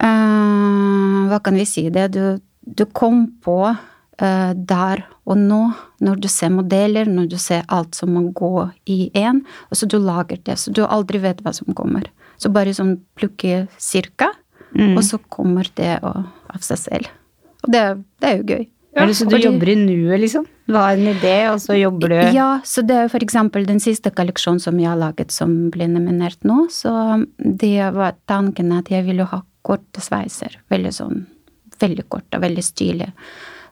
Uh, 0.00 1.28
hva 1.30 1.40
kan 1.44 1.56
vi 1.56 1.64
si 1.68 1.88
det? 1.92 2.10
Du, 2.12 2.40
du 2.64 2.84
kom 2.92 3.26
på 3.44 3.58
eh, 3.70 3.82
der 4.18 5.04
og 5.26 5.36
nå, 5.40 5.74
når 6.00 6.20
du 6.20 6.28
ser 6.28 6.50
modeller, 6.54 7.04
når 7.10 7.28
du 7.32 7.36
ser 7.36 7.64
alt 7.68 7.94
som 7.98 8.12
må 8.14 8.32
gå 8.32 8.70
i 8.86 9.10
én, 9.14 9.40
og 9.70 9.76
så 9.76 9.88
du 9.88 9.98
lager 9.98 10.38
det, 10.44 10.54
så 10.60 10.72
du 10.72 10.84
aldri 10.86 11.18
vet 11.18 11.42
hva 11.42 11.52
som 11.54 11.74
kommer. 11.74 12.04
Så 12.38 12.52
bare 12.52 12.74
sånn 12.74 13.00
plukke 13.16 13.66
cirka, 13.78 14.30
Mm. 14.74 14.96
og 14.98 15.04
så 15.04 15.18
kommer 15.30 15.68
det 15.76 16.00
av 16.02 16.58
seg 16.60 16.78
selv. 16.78 17.06
Og 17.62 17.70
det, 17.70 17.82
det 18.20 18.28
er 18.28 18.36
jo 18.38 18.42
gøy. 18.42 18.64
Er 18.96 19.06
det 19.06 19.14
så 19.16 19.24
du 19.28 19.36
fordi- 19.36 19.44
jobber 19.44 19.68
i 19.70 19.74
nuet, 19.76 20.20
liksom? 20.20 20.46
Du 20.66 20.74
har 20.74 20.92
en 20.96 21.06
idé, 21.14 21.48
og 21.52 21.58
så 21.60 21.78
jobber 21.78 22.08
du 22.08 22.32
Ja, 22.34 22.60
så 22.64 22.82
det 22.84 22.96
er 22.96 23.08
for 23.08 23.18
eksempel 23.20 23.66
den 23.66 23.78
siste 23.78 24.10
kolleksjonen 24.10 24.60
som 24.60 24.76
jeg 24.78 24.88
har 24.88 24.96
laget 24.96 25.30
som 25.30 25.70
ble 25.70 25.86
nominert 25.86 26.38
nå, 26.42 26.66
så 26.70 27.24
det 27.38 27.92
var 27.94 28.14
tanken 28.26 28.72
at 28.76 28.86
jeg 28.90 29.04
ville 29.06 29.24
ha 29.24 29.42
korte 29.64 30.00
sveiser. 30.00 30.56
Veldig 30.70 30.92
sånn, 30.92 31.26
veldig 31.78 32.08
korte, 32.08 32.40
veldig 32.40 32.62
stilige. 32.64 33.12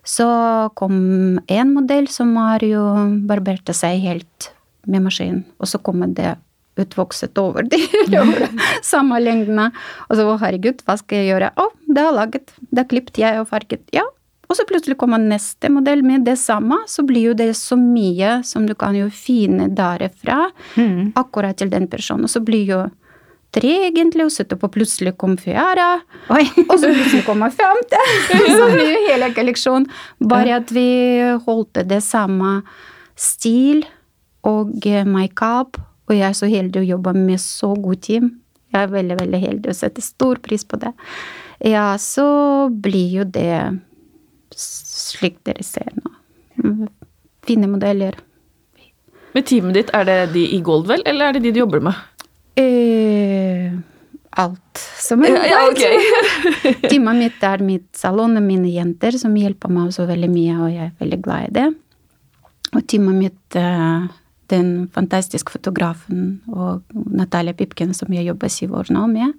Så 0.05 0.27
kom 0.75 1.39
en 1.47 1.75
modell 1.77 2.09
som 2.11 2.35
har 2.41 2.63
jo 2.67 2.83
barberte 3.29 3.75
seg 3.77 4.01
helt 4.03 4.49
med 4.91 5.05
maskin, 5.05 5.45
og 5.63 5.69
så 5.71 5.79
kommer 5.79 6.11
det 6.11 6.33
utvokset 6.81 7.37
over 7.39 7.63
de 7.69 7.79
samme 8.93 9.19
lengdene. 9.23 9.69
Og 10.09 10.17
så, 10.19 10.25
å 10.27 10.39
herregud, 10.41 10.81
hva 10.89 10.97
skal 10.99 11.21
jeg 11.21 11.31
gjøre? 11.35 11.53
Å, 11.55 11.69
det 11.93 12.03
er 12.03 12.17
laget, 12.17 12.55
det 12.73 12.83
er 12.83 12.89
klippet 12.91 13.21
jeg 13.23 13.39
og 13.43 13.47
farget. 13.53 13.85
Ja, 13.95 14.07
og 14.49 14.57
så 14.59 14.67
plutselig 14.69 14.99
kommer 15.01 15.21
neste 15.23 15.71
modell 15.73 16.03
med 16.05 16.27
det 16.27 16.35
samme, 16.41 16.81
så 16.91 17.05
blir 17.09 17.31
jo 17.31 17.37
det 17.39 17.53
så 17.57 17.77
mye 17.79 18.41
som 18.45 18.67
du 18.69 18.75
kan 18.77 18.97
jo 18.99 19.07
finne 19.13 19.71
derifra, 19.77 20.49
Mm. 20.77 21.13
akkurat 21.17 21.57
til 21.61 21.71
den 21.73 21.87
personen. 21.89 22.25
Og 22.27 22.33
så 22.33 22.41
blir 22.45 22.67
jo 22.69 22.81
tre 23.53 23.73
egentlig, 23.89 24.27
og 24.27 24.33
så 24.33 24.45
etterpå 24.45 24.71
plutselig 24.73 25.15
kom 25.21 25.37
fjerde, 25.41 25.87
Oi! 26.33 26.45
og 26.71 26.77
så 26.81 26.91
plutselig 26.91 27.25
kommer 27.27 27.53
femte. 27.55 28.01
Så 28.57 28.69
blir 28.73 29.09
hele 29.09 29.33
kolleksjonen. 29.37 29.89
Bare 30.29 30.59
at 30.61 30.73
vi 30.73 30.87
holdt 31.47 31.83
det 31.91 32.01
samme 32.07 32.61
stil 33.19 33.85
og 34.49 34.87
eh, 34.89 35.05
makeup, 35.07 35.79
og 36.09 36.17
jeg 36.17 36.27
er 36.29 36.37
så 36.37 36.49
heldig 36.51 36.83
å 36.83 36.89
jobbe 36.95 37.15
med 37.17 37.41
så 37.43 37.73
god 37.79 38.03
team. 38.05 38.33
Jeg 38.73 38.87
er 38.87 38.93
veldig, 38.93 39.17
veldig 39.21 39.41
heldig 39.43 39.73
og 39.73 39.77
setter 39.77 40.05
stor 40.05 40.41
pris 40.43 40.65
på 40.65 40.79
det. 40.81 40.93
Ja, 41.69 41.93
så 42.01 42.27
blir 42.73 43.19
jo 43.21 43.27
det 43.29 43.55
slik 44.57 45.39
dere 45.47 45.65
ser 45.65 45.93
nå. 45.97 46.15
Mm, 46.63 46.89
Fine 47.47 47.69
modeller. 47.71 48.17
Med 49.33 49.47
teamet 49.49 49.77
ditt, 49.79 49.93
er 49.97 50.05
det 50.07 50.17
de 50.35 50.43
i 50.57 50.61
Goldwell, 50.65 51.03
eller 51.09 51.31
er 51.31 51.37
det 51.37 51.47
de 51.47 51.55
du 51.55 51.63
jobber 51.63 51.81
med? 51.83 51.97
Eh, 52.59 53.73
alt 54.37 54.83
som 55.01 55.23
er 55.25 55.37
Ja, 55.37 55.45
ja, 55.49 55.61
ok. 55.71 55.83
Teamet 56.91 57.19
mitt 57.19 57.45
er 57.45 57.63
mitt 57.65 57.89
salong 57.97 58.37
og 58.37 58.45
mine 58.45 58.71
jenter 58.73 59.17
som 59.21 59.37
hjelper 59.37 59.73
meg 59.73 59.91
også 59.91 60.09
veldig 60.09 60.31
mye, 60.33 60.57
og 60.59 60.73
jeg 60.73 60.89
er 60.91 60.99
veldig 61.01 61.21
glad 61.25 61.49
i 61.49 61.55
det. 61.61 61.69
Og 62.73 62.85
teamet 62.89 63.19
mitt, 63.19 63.57
eh, 63.57 64.09
den 64.53 64.89
fantastiske 64.93 65.53
fotografen 65.53 66.43
og 66.53 66.83
Natalia 66.93 67.57
Pipken 67.57 67.95
som 67.97 68.13
jeg 68.13 68.29
jobber 68.29 68.53
syv 68.53 68.77
år 68.81 68.93
nå 68.93 69.07
med, 69.13 69.33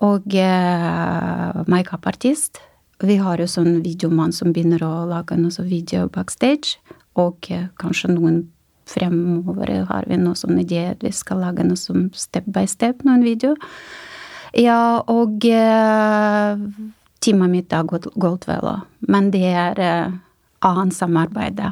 og 0.00 0.34
eh, 0.34 1.62
makeup-artist. 1.68 2.60
vi 3.00 3.16
har 3.16 3.40
jo 3.40 3.46
sånn 3.48 3.80
videomann 3.80 4.32
som 4.32 4.52
begynner 4.52 4.82
å 4.84 5.06
lage 5.08 5.36
noe 5.36 5.50
sånn 5.50 5.68
video 5.70 6.08
backstage, 6.12 6.76
og 7.16 7.48
eh, 7.48 7.68
kanskje 7.80 8.12
noen 8.12 8.42
fremover 8.90 9.72
har 9.88 10.08
vi 10.10 10.18
noe 10.20 10.38
sånn 10.38 10.60
idé 10.62 10.90
vi 11.00 11.12
skal 11.14 11.42
lage 11.44 11.66
noe 11.66 11.78
som 11.78 12.08
step 12.16 12.48
by 12.50 12.66
step, 12.70 13.04
noen 13.06 13.24
video. 13.26 13.54
Ja, 14.56 15.02
og 15.06 15.46
eh, 15.46 16.62
teamet 17.22 17.52
mitt 17.52 17.74
er 17.76 17.86
vel 17.86 18.08
Goldwell, 18.18 18.72
men 19.06 19.30
det 19.34 19.46
er 19.46 19.82
eh, 19.84 20.16
annet 20.66 20.96
samarbeid, 20.96 21.62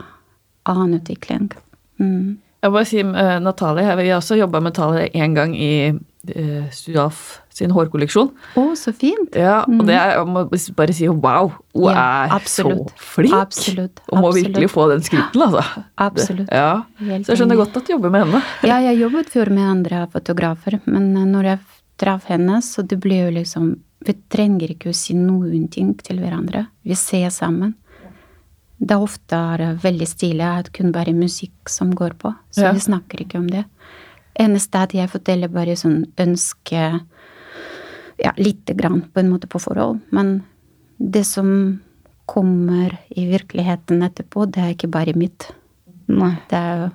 annen 0.68 1.00
utvikling. 1.00 1.50
Mm. 1.98 2.38
Jeg 2.58 2.70
må 2.70 2.74
bare 2.74 2.88
si 2.90 3.02
uh, 3.02 3.38
Natalie, 3.42 3.96
vi 4.00 4.08
har 4.10 4.18
også 4.18 4.38
jobba 4.38 4.60
med 4.60 4.74
Natalie 4.74 5.10
én 5.14 5.34
gang 5.36 5.52
i 5.54 5.94
uh, 6.34 6.66
Stuaf 6.74 7.40
sin 7.58 7.72
hårkolleksjon. 7.74 8.28
Å, 8.58 8.64
så 8.78 8.92
fint! 8.94 9.34
Ja, 9.34 9.64
og 9.66 9.80
det 9.88 9.96
er, 9.98 10.12
jeg 10.16 10.28
må 10.30 10.44
bare 10.78 10.94
si 10.94 11.08
wow, 11.10 11.50
hun 11.74 11.88
Ja, 11.88 12.04
er 12.28 12.34
absolutt. 12.36 12.92
så 12.92 13.08
flink! 13.16 13.34
Absolutt. 13.34 14.02
Og 14.08 14.20
må 14.20 14.28
absolutt. 14.28 14.46
virkelig 14.46 14.70
få 14.74 14.86
den 14.92 15.02
skritten, 15.06 15.42
altså. 15.48 15.82
Absolutt. 16.08 16.46
Det, 16.50 16.60
ja. 16.62 16.76
Helt 17.08 17.26
Så 17.26 17.34
jeg 17.34 17.42
skjønner 17.42 17.60
godt 17.62 17.80
at 17.80 17.88
du 17.88 17.92
jobber 17.96 18.14
med 18.14 18.26
henne. 18.26 18.42
Ja, 18.70 18.78
jeg 18.86 19.00
jobbet 19.02 19.32
før 19.34 19.50
med 19.54 19.66
andre 19.72 20.04
fotografer, 20.12 20.78
men 20.86 21.10
eh, 21.16 21.26
når 21.26 21.50
jeg 21.52 21.60
traff 21.98 22.30
henne, 22.30 22.60
så 22.62 22.84
det 22.86 23.00
ble 23.02 23.24
jo 23.24 23.34
liksom 23.40 23.74
Vi 24.06 24.14
trenger 24.30 24.70
ikke 24.76 24.92
å 24.92 24.94
si 24.94 25.16
noen 25.18 25.66
ting 25.74 25.88
til 26.06 26.20
hverandre. 26.22 26.68
Vi 26.86 26.94
ser 26.94 27.32
sammen. 27.34 27.74
Det 28.78 28.94
er 28.94 29.02
ofte 29.02 29.34
er 29.34 29.74
veldig 29.82 30.06
stille, 30.06 30.46
at 30.60 30.68
kun 30.72 30.92
bare 30.94 31.10
musikk 31.16 31.66
som 31.66 31.90
går 31.90 32.14
på, 32.22 32.30
så 32.54 32.68
Ja. 32.68 32.72
vi 32.72 32.78
snakker 32.78 33.24
ikke 33.24 33.40
om 33.40 33.48
det. 33.50 33.64
Eneste 34.38 34.78
er 34.78 34.88
at 34.88 34.94
jeg 34.94 35.10
forteller 35.12 35.50
bare 35.52 35.76
sånn 35.78 36.04
ønske 36.20 36.84
Ja, 38.18 38.32
lite 38.36 38.74
grann 38.74 39.04
på 39.14 39.20
en 39.22 39.28
måte 39.30 39.46
på 39.46 39.60
forhold, 39.62 40.00
men 40.10 40.40
det 40.98 41.22
som 41.26 41.78
kommer 42.26 42.96
i 43.08 43.28
virkeligheten 43.30 44.02
etterpå, 44.02 44.48
det 44.50 44.60
er 44.60 44.72
ikke 44.74 44.90
bare 44.90 45.14
mitt. 45.14 45.46
Nei. 46.10 46.32
Det 46.50 46.58
er 46.58 46.80
jo 46.80 46.88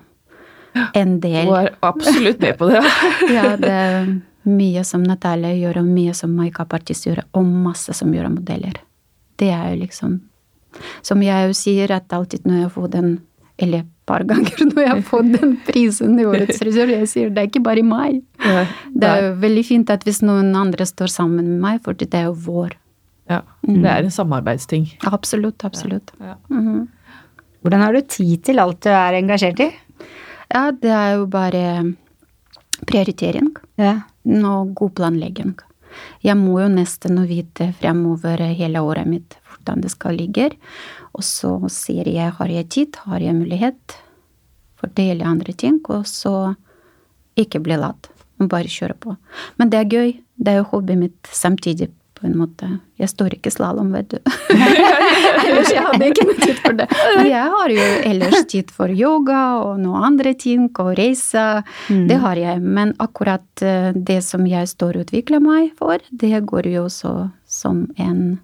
en 1.00 1.16
del 1.24 1.48
Hun 1.48 1.56
er 1.62 1.72
absolutt 1.86 2.44
med 2.44 2.58
på 2.60 2.68
det. 2.70 2.82
ja, 3.38 3.56
det 3.58 3.72
er 3.72 4.12
mye 4.50 4.84
som 4.86 5.06
Natalia 5.08 5.54
gjør, 5.56 5.82
og 5.82 5.90
mye 5.90 6.14
som 6.18 6.36
makeupartist 6.38 7.08
gjør, 7.08 7.24
og 7.34 7.48
masse 7.48 7.96
som 7.98 8.12
gjør 8.14 8.28
av 8.30 8.36
modeller. 8.36 8.80
Det 9.40 9.50
er 9.50 9.74
jo 9.74 9.82
liksom 9.82 10.20
Som 11.02 11.22
jeg 11.22 11.48
jo 11.48 11.54
sier, 11.58 11.92
at 11.94 12.14
alltid 12.14 12.46
når 12.46 12.60
jeg 12.60 12.72
får 12.76 12.88
den 12.94 13.08
Eller 13.58 13.86
par 14.10 14.24
ganger 14.30 14.66
når 14.70 14.82
jeg 14.82 14.92
har 14.92 15.02
fått 15.08 15.32
den 15.36 15.56
prisen 15.68 16.20
i 16.20 16.28
Årets 16.30 16.60
frisør, 16.62 16.94
jeg 16.98 17.10
sier 17.12 17.34
det 17.34 17.44
er 17.44 17.50
ikke 17.52 17.64
bare 17.66 17.84
meg. 17.88 18.22
Det 18.94 19.10
er 19.10 19.28
jo 19.30 19.34
veldig 19.44 19.66
fint 19.68 19.94
at 19.94 20.06
hvis 20.08 20.22
noen 20.26 20.54
andre 20.60 20.88
står 20.90 21.12
sammen 21.14 21.48
med 21.56 21.62
meg, 21.64 21.82
for 21.86 21.98
det 21.98 22.10
er 22.14 22.30
jo 22.30 22.36
vår. 22.48 22.78
Ja, 23.32 23.40
det 23.64 23.88
er 23.88 24.04
en 24.04 24.12
samarbeidsting. 24.12 24.90
Absolutt, 25.08 25.64
absolutt. 25.64 26.12
Ja. 26.20 26.36
Mhm. 26.52 26.88
Hvordan 27.64 27.80
har 27.80 27.96
du 27.96 28.02
tid 28.12 28.42
til 28.44 28.60
alt 28.60 28.82
du 28.84 28.90
er 28.92 29.16
engasjert 29.16 29.62
i? 29.64 29.70
Ja, 30.52 30.66
det 30.76 30.90
er 30.92 31.14
jo 31.16 31.28
bare 31.32 31.62
prioritering. 32.84 33.54
Og 33.80 34.74
god 34.76 34.92
planlegging. 35.00 35.54
Jeg 36.26 36.36
må 36.40 36.58
jo 36.60 36.68
nesten 36.74 37.22
vite 37.30 37.70
fremover 37.80 38.42
hele 38.58 38.82
året 38.84 39.08
mitt 39.08 39.38
hvordan 39.64 39.82
det 39.82 39.92
skal 39.92 40.18
ligge. 40.20 40.52
Og 41.14 41.24
så 41.24 41.56
sier 41.72 42.08
jeg 42.08 42.36
har 42.38 42.50
jeg 42.52 42.70
tid, 42.70 42.96
har 43.08 43.20
jeg 43.20 43.36
mulighet, 43.36 43.98
fordele 44.80 45.26
andre 45.26 45.54
ting, 45.54 45.80
og 45.90 46.06
så 46.08 46.56
ikke 47.40 47.64
bli 47.64 47.78
latt. 47.80 48.10
Bare 48.44 48.68
kjøre 48.68 48.96
på. 49.00 49.16
Men 49.58 49.70
det 49.70 49.80
er 49.80 49.92
gøy. 49.92 50.16
Det 50.36 50.52
er 50.52 50.58
jo 50.60 50.72
hobbyen 50.74 51.06
mitt 51.06 51.30
samtidig, 51.32 51.90
på 52.18 52.26
en 52.28 52.36
måte. 52.38 52.68
Jeg 53.00 53.10
står 53.12 53.38
ikke 53.38 53.52
slalåm, 53.54 53.94
vet 53.94 54.10
du. 54.12 54.18
ellers 55.48 55.72
jeg 55.72 55.84
hadde 55.86 56.10
ikke 56.10 56.26
noe 56.28 56.40
tid 56.42 56.60
for 56.60 56.76
det. 56.76 56.88
Men 57.16 57.30
jeg 57.30 57.54
har 57.56 57.74
jo 57.74 57.88
ellers 58.10 58.46
tid 58.52 58.74
for 58.74 58.92
yoga 58.92 59.42
og 59.64 59.80
noen 59.80 60.10
andre 60.10 60.34
ting, 60.36 60.68
og 60.82 60.98
reise. 61.00 61.64
Det 61.88 62.20
har 62.26 62.42
jeg. 62.42 62.60
Men 62.64 62.96
akkurat 63.04 63.64
eh, 63.64 63.92
det 63.96 64.20
som 64.26 64.44
jeg 64.50 64.72
står 64.74 64.98
og 64.98 65.08
utvikler 65.08 65.44
meg 65.44 65.72
for, 65.80 66.04
det 66.12 66.42
går 66.50 66.74
jo 66.74 66.88
også 66.90 67.14
som 67.48 67.86
en 68.02 68.42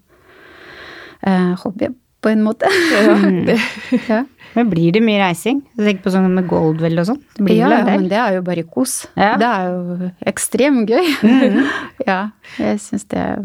hobby, 1.64 1.90
på 2.24 2.32
en 2.34 2.44
måte. 2.44 2.70
Ja, 2.92 3.16
ja. 4.12 4.20
Men 4.56 4.70
blir 4.72 4.94
det 4.96 5.02
mye 5.06 5.20
reising? 5.22 5.62
Tenker 5.78 6.04
på 6.08 6.14
sånn 6.14 6.30
med 6.34 6.48
Goldwell 6.50 7.02
og 7.02 7.10
sånn. 7.12 7.20
Det 7.36 7.46
blir 7.46 7.60
Ja, 7.60 7.70
ja, 7.74 7.84
men 7.86 8.08
det 8.12 8.18
er 8.20 8.38
jo 8.40 8.46
bare 8.48 8.66
kos. 8.66 9.02
Det 9.16 9.50
er 9.50 9.68
jo 9.70 10.10
ekstremt 10.32 10.90
gøy. 10.90 11.12
ja, 12.10 12.22
jeg 12.58 12.80
syns 12.84 13.06
det 13.14 13.20
er 13.22 13.44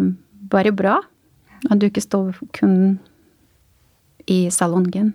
bare 0.53 0.73
bra 0.77 1.01
at 1.71 1.81
du 1.81 1.89
ikke 1.89 2.03
står 2.05 2.41
kun 2.57 2.99
i 4.31 4.47
salongen. 4.53 5.13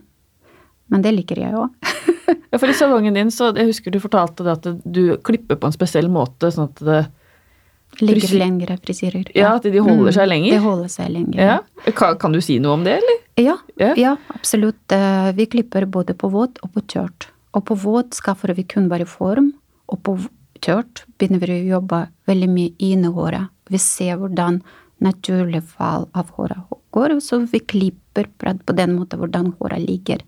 Men 0.89 1.05
det 1.05 1.13
liker 1.15 1.41
jeg 1.41 1.57
òg. 1.57 1.73
ja, 2.51 2.57
for 2.57 2.69
i 2.69 2.77
salongen 2.77 3.17
din, 3.17 3.33
så 3.33 3.51
jeg 3.53 3.69
husker 3.69 3.93
du 3.93 4.01
fortalte 4.01 4.45
det 4.45 4.55
at 4.57 4.69
du 4.85 5.03
klipper 5.25 5.59
på 5.59 5.69
en 5.69 5.75
spesiell 5.75 6.09
måte, 6.11 6.49
sånn 6.53 6.69
at 6.69 6.83
det, 6.85 6.99
Ligger 7.99 8.37
lengre 8.39 8.77
frisyrer. 8.77 9.31
ja, 9.35 9.55
at 9.55 9.63
de 9.63 9.79
holder 9.83 10.11
seg 10.15 10.27
lenger. 10.29 10.51
Det 10.51 10.59
holder 10.63 10.87
seg 10.93 11.09
lenger. 11.11 11.39
Ja. 11.41 11.91
Kan, 11.97 12.17
kan 12.21 12.31
du 12.31 12.39
si 12.41 12.59
noe 12.59 12.73
om 12.77 12.83
det, 12.83 12.97
eller? 13.01 13.17
Ja, 13.39 13.57
Ja. 13.79 13.93
ja, 13.97 14.15
absolutt. 14.29 14.91
Eh, 14.91 15.31
Vi 15.33 15.45
klipper 15.45 15.85
både 15.85 16.13
på 16.13 16.29
våt 16.31 16.59
og 16.63 16.71
på 16.73 16.81
tørt. 16.87 17.27
Og 17.53 17.65
på 17.65 17.75
våt 17.75 18.13
skaffer 18.13 18.53
vi 18.55 18.63
kun 18.63 18.87
bare 18.89 19.05
form, 19.05 19.53
og 19.89 20.03
på 20.03 20.17
tørt 20.61 21.03
begynner 21.17 21.39
vi 21.39 21.61
å 21.63 21.79
jobbe 21.79 22.07
veldig 22.27 22.49
mye 22.49 22.73
inni 22.79 23.07
håret. 23.11 23.49
Vi 23.69 23.77
ser 23.77 24.17
hvordan 24.17 24.61
naturlig 25.01 25.63
fall 25.63 26.07
av 26.13 26.31
håret 26.37 26.57
går, 26.91 27.19
så 27.21 27.39
vi 27.51 27.59
klipper 27.59 28.27
på 28.35 28.75
den 28.75 28.95
måten 28.97 29.19
hvordan 29.19 29.53
håret 29.59 29.79
ligger. 29.87 30.19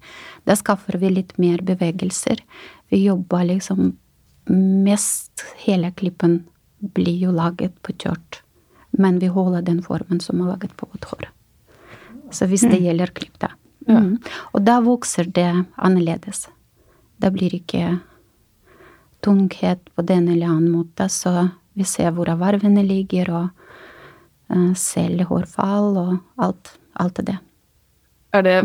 Da 0.45 0.55
skaffer 0.55 0.97
vi 0.97 1.09
litt 1.09 1.37
mer 1.37 1.57
bevegelser. 1.57 2.39
Vi 2.89 3.03
jobber 3.05 3.43
liksom 3.45 3.93
mest 4.49 5.43
Hele 5.65 5.91
klippen 5.91 6.43
blir 6.81 7.17
jo 7.27 7.31
laget 7.35 7.75
på 7.85 7.93
kjørt, 7.93 8.41
men 8.91 9.19
vi 9.21 9.29
holder 9.31 9.63
den 9.65 9.81
formen 9.85 10.19
som 10.23 10.41
er 10.41 10.53
laget 10.53 10.75
på 10.77 10.89
vårt 10.91 11.07
hår. 11.11 11.29
Så 12.31 12.47
hvis 12.47 12.63
det 12.67 12.79
gjelder 12.81 13.11
klipp, 13.15 13.37
da. 13.39 13.51
Mm. 13.89 14.17
Og 14.53 14.63
da 14.63 14.79
vokser 14.83 15.27
det 15.27 15.49
annerledes. 15.75 16.47
Det 17.21 17.31
blir 17.35 17.53
ikke 17.57 17.99
tunghet 19.21 19.89
på 19.95 20.05
den 20.05 20.29
eller 20.31 20.49
annen 20.49 20.71
måte, 20.73 21.09
så 21.09 21.49
vi 21.77 21.85
ser 21.87 22.13
hvor 22.15 22.31
varvene 22.39 22.83
ligger, 22.85 23.31
og 23.31 23.47
uh, 24.53 24.73
selv 24.77 25.27
hårfall 25.29 25.97
og 26.01 26.13
alt, 26.41 26.73
alt 26.99 27.21
det. 27.27 27.37
Er 28.33 28.43
det, 28.43 28.57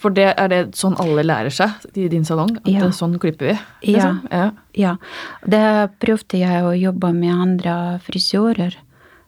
For 0.00 0.10
det, 0.10 0.34
er 0.40 0.48
det 0.48 0.60
sånn 0.78 0.94
alle 1.00 1.22
lærer 1.26 1.52
seg 1.52 1.70
i 2.00 2.08
din 2.08 2.24
salong? 2.24 2.56
At 2.56 2.68
Ja. 2.68 2.86
det, 2.86 2.94
sånn 2.96 3.18
klipper 3.20 3.52
vi? 3.52 3.58
Ja. 3.92 3.92
liksom? 3.92 4.20
ja. 4.30 4.50
Ja. 4.74 4.96
Det 5.44 5.90
prøvde 6.00 6.38
jeg 6.40 6.62
å 6.64 6.72
jobbe 6.72 7.12
med 7.12 7.34
andre 7.34 8.00
frisører 8.00 8.76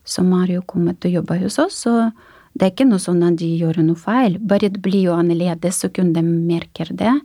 som 0.04 0.32
har 0.32 0.46
jo 0.48 0.62
kommet 0.62 1.04
og 1.04 1.10
jobba 1.12 1.38
hos 1.40 1.58
oss, 1.58 1.74
så 1.84 2.12
det 2.54 2.62
er 2.66 2.70
ikke 2.70 2.88
noe 2.88 2.98
sånn 3.02 3.22
at 3.26 3.36
de 3.40 3.48
gjør 3.58 3.82
noe 3.82 3.96
feil, 3.96 4.38
bare 4.38 4.68
det 4.70 4.80
blir 4.82 5.08
jo 5.08 5.14
annerledes, 5.16 5.80
så 5.80 5.88
kun 5.92 6.12
de 6.12 6.22
merker 6.22 6.92
det, 6.94 7.20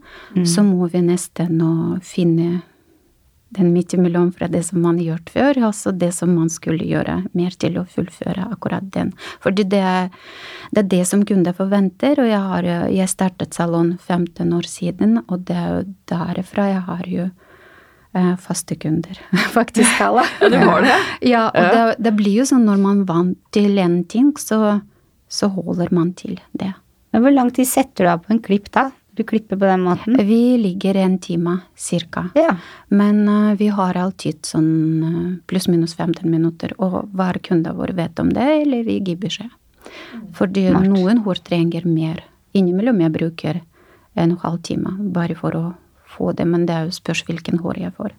så 0.48 0.64
må 0.64 0.88
vi 0.90 1.02
nesten 1.06 1.60
å 1.62 2.00
den 3.50 3.72
midt 3.74 3.94
imellom 3.94 4.32
fra 4.32 4.48
det 4.48 4.62
som 4.68 4.82
man 4.82 5.00
har 5.00 5.16
gjort 5.16 5.30
før, 5.34 5.60
og 5.68 5.76
så 5.76 5.92
det 5.92 6.12
som 6.14 6.36
man 6.38 6.52
skulle 6.54 6.86
gjøre 6.86 7.24
mer 7.38 7.56
til 7.58 7.80
å 7.82 7.86
fullføre 7.90 8.46
akkurat 8.54 8.86
den. 8.94 9.12
Fordi 9.42 9.66
det 9.72 9.82
er 9.82 10.10
det, 10.70 10.84
er 10.84 10.90
det 10.92 11.04
som 11.10 11.26
kunder 11.26 11.56
forventer, 11.58 12.22
og 12.22 12.30
jeg, 12.30 12.42
har, 12.52 12.70
jeg 12.94 13.10
startet 13.10 13.58
salong 13.58 13.96
15 13.98 14.54
år 14.54 14.70
siden, 14.70 15.22
og 15.28 15.48
det 15.50 15.58
er 15.58 15.72
jo 15.80 15.86
derfra 16.12 16.68
jeg 16.70 16.84
har 16.92 17.10
jo 17.10 17.26
eh, 17.26 18.36
faste 18.44 18.78
kunder, 18.78 19.18
faktisk 19.58 20.06
alle. 20.06 20.28
Ja, 20.44 20.52
det 20.54 20.62
var 20.68 20.86
det. 20.86 21.00
Ja, 21.26 21.48
og 21.50 21.58
Ja. 21.64 21.72
Det, 21.74 22.06
det 22.06 22.14
blir 22.22 22.44
jo 22.44 22.48
sånn 22.52 22.70
når 22.70 22.86
man 22.86 23.04
vant 23.10 23.40
til 23.56 23.82
en 23.82 24.04
ting, 24.06 24.36
så, 24.38 24.80
så 25.26 25.50
holder 25.58 25.90
man 25.96 26.14
til 26.14 26.38
det. 26.54 26.76
Men 27.10 27.26
hvor 27.26 27.34
lang 27.34 27.50
tid 27.50 27.66
setter 27.66 28.06
du 28.06 28.14
av 28.14 28.26
på 28.26 28.36
en 28.36 28.44
klipp 28.46 28.70
da? 28.76 28.92
Du 29.20 29.26
klipper 29.28 29.58
på 29.60 29.66
den 29.66 29.82
måten? 29.84 30.16
Vi 30.26 30.58
ligger 30.58 30.96
en 30.96 31.18
time 31.20 31.58
cirka. 31.76 32.30
Ja. 32.36 32.56
Men 32.88 33.30
uh, 33.30 33.54
vi 33.60 33.68
har 33.68 33.98
alltid 34.00 34.46
sånn 34.48 34.70
uh, 35.04 35.34
pluss-minus 35.52 35.98
15 35.98 36.24
minutter, 36.32 36.72
og 36.80 37.10
hver 37.12 37.42
kunde 37.44 37.74
vår 37.76 37.92
vet 37.98 38.22
om 38.24 38.30
det, 38.32 38.46
eller 38.62 38.86
vi 38.88 38.96
gir 39.02 39.20
beskjed. 39.20 39.52
Fordi 40.38 40.70
Smart. 40.70 40.88
noen 40.88 41.20
hår 41.26 41.42
trenger 41.50 41.84
mer. 41.84 42.22
Innimellom 42.56 43.02
jeg 43.04 43.16
bruker 43.18 43.60
en 44.16 44.38
halv 44.40 44.62
time 44.64 44.96
bare 45.12 45.36
for 45.36 45.60
å 45.60 45.66
få 46.08 46.32
det, 46.32 46.48
men 46.48 46.64
det 46.64 46.78
er 46.78 46.88
jo 46.88 46.96
spørs 46.96 47.26
hvilken 47.28 47.60
hår 47.60 47.82
jeg 47.84 47.96
får. 48.00 48.16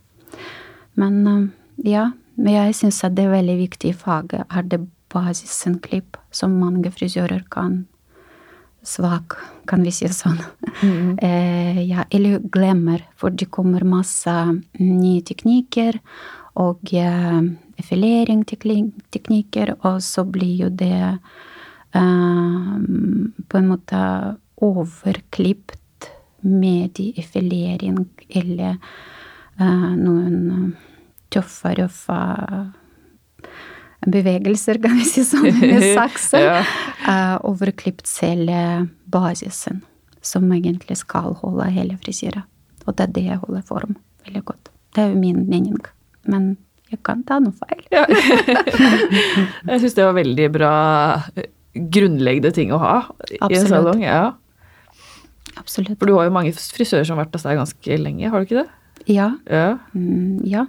Men 1.00 1.16
uh, 1.24 1.46
ja, 1.80 2.10
men 2.36 2.58
jeg 2.58 2.76
syns 2.76 3.00
at 3.08 3.16
det 3.16 3.24
er 3.24 3.38
veldig 3.38 3.56
viktig 3.62 3.94
i 3.94 3.96
faget, 4.04 4.44
er 4.52 4.68
det 4.68 4.84
basisen 5.08 5.80
klipp, 5.80 6.20
som 6.28 6.60
mange 6.60 6.92
frisører 6.92 7.48
kan 7.48 7.86
svak, 8.82 9.36
kan 9.68 9.82
vi 9.84 9.92
si 9.94 10.08
sånn. 10.08 10.40
Eh, 11.20 11.76
ja, 11.84 12.06
eller 12.08 12.38
glemmer, 12.40 13.02
for 13.18 13.34
det 13.34 13.50
kommer 13.52 13.84
masse 13.84 14.32
nye 14.78 15.20
teknikker 15.26 15.98
og 16.62 16.92
eh, 16.96 17.40
effileringsteknikker, 17.82 19.74
og 19.84 20.00
så 20.04 20.24
blir 20.24 20.64
jo 20.64 20.70
det 20.72 21.18
eh, 21.92 22.72
på 22.80 23.60
en 23.60 23.68
måte 23.68 24.00
overklipt 24.64 26.08
med 26.40 27.00
effilering 27.20 28.06
eller 28.28 28.78
eh, 29.60 29.90
noen 30.00 30.74
tøffe, 31.28 31.74
røffe 31.76 32.20
bevegelser, 34.06 34.80
kan 34.82 34.96
vi 34.96 35.04
si 35.08 35.24
sånn, 35.26 35.50
med 35.60 35.84
saksen. 35.98 36.44
Ja. 36.46 36.62
uh, 37.04 37.36
overklipt 37.50 38.08
hele 38.22 38.88
basisen, 39.10 39.82
som 40.24 40.48
egentlig 40.52 41.00
skal 41.02 41.36
holde 41.42 41.68
hele 41.74 41.98
frisyra. 42.00 42.46
Og 42.86 42.96
det 42.96 43.08
er 43.08 43.14
det 43.16 43.26
jeg 43.28 43.42
holder 43.44 43.66
form 43.68 43.96
veldig 44.26 44.44
godt. 44.48 44.72
Det 44.96 45.04
er 45.04 45.12
jo 45.12 45.20
min 45.20 45.44
mening. 45.50 45.78
Men 46.30 46.54
jeg 46.90 47.02
kan 47.06 47.22
ta 47.26 47.38
noe 47.42 47.54
feil. 47.54 47.84
Ja. 47.94 48.06
jeg 49.70 49.82
syns 49.82 49.96
det 49.96 50.06
var 50.06 50.16
veldig 50.16 50.48
bra 50.54 50.74
eh, 51.38 51.50
grunnleggende 51.74 52.50
ting 52.56 52.72
å 52.74 52.80
ha 52.82 52.96
i 53.30 53.38
en 53.38 53.68
salong. 53.68 54.02
Ja. 54.02 54.32
Absolutt. 55.60 55.98
For 56.00 56.08
du 56.08 56.16
har 56.16 56.26
jo 56.26 56.34
mange 56.34 56.52
frisører 56.56 57.06
som 57.06 57.18
har 57.18 57.26
vært 57.26 57.36
hos 57.36 57.46
deg 57.46 57.60
ganske 57.60 58.00
lenge, 58.00 58.32
har 58.32 58.42
du 58.42 58.48
ikke 58.48 58.62
det? 58.62 58.68
Ja. 59.06 59.38
Ja. 59.46 59.78
Mm, 59.94 60.40
ja. 60.44 60.66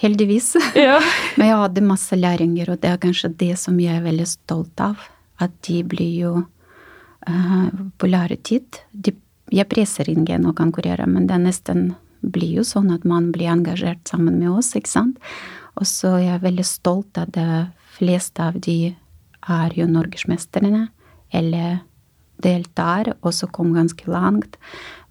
Heldigvis. 0.00 0.56
ja. 0.74 0.98
Men 1.36 1.50
jeg 1.50 1.60
hadde 1.62 1.86
masse 1.86 2.16
læringer, 2.16 2.72
og 2.72 2.82
det 2.82 2.90
er 2.90 3.00
kanskje 3.02 3.32
det 3.38 3.54
som 3.60 3.78
jeg 3.80 3.98
er 3.98 4.06
veldig 4.06 4.26
stolt 4.28 4.82
av. 4.82 5.00
At 5.38 5.54
de 5.68 5.82
blir 5.86 6.14
jo 6.18 6.34
uh, 6.42 7.68
på 7.98 8.10
læretid. 8.10 8.80
De, 8.90 9.14
jeg 9.54 9.70
presser 9.70 10.10
ingen 10.10 10.48
å 10.48 10.56
konkurrere, 10.56 11.06
men 11.06 11.28
det 11.30 11.38
nesten 11.44 11.92
blir 12.20 12.58
jo 12.58 12.66
sånn 12.66 12.90
at 12.90 13.04
man 13.06 13.30
blir 13.32 13.52
engasjert 13.52 14.08
sammen 14.10 14.40
med 14.40 14.50
oss, 14.50 14.74
ikke 14.76 14.90
sant. 14.90 15.20
Og 15.78 15.86
så 15.86 16.16
er 16.18 16.24
jeg 16.32 16.46
veldig 16.46 16.66
stolt 16.66 17.20
av 17.20 17.30
de 17.34 17.46
fleste 17.98 18.42
av 18.42 18.58
de 18.62 18.94
er 19.48 19.74
jo 19.78 19.86
norgesmesterne, 19.90 20.88
eller 21.30 21.78
deltar, 22.44 23.14
og 23.22 23.34
så 23.34 23.48
kom 23.50 23.74
ganske 23.76 24.10
langt. 24.10 24.58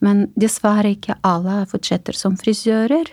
Men 0.03 0.27
dessverre 0.39 0.93
ikke 0.95 1.17
alle 1.25 1.63
fortsetter 1.69 2.17
som 2.17 2.37
frisører. 2.39 3.09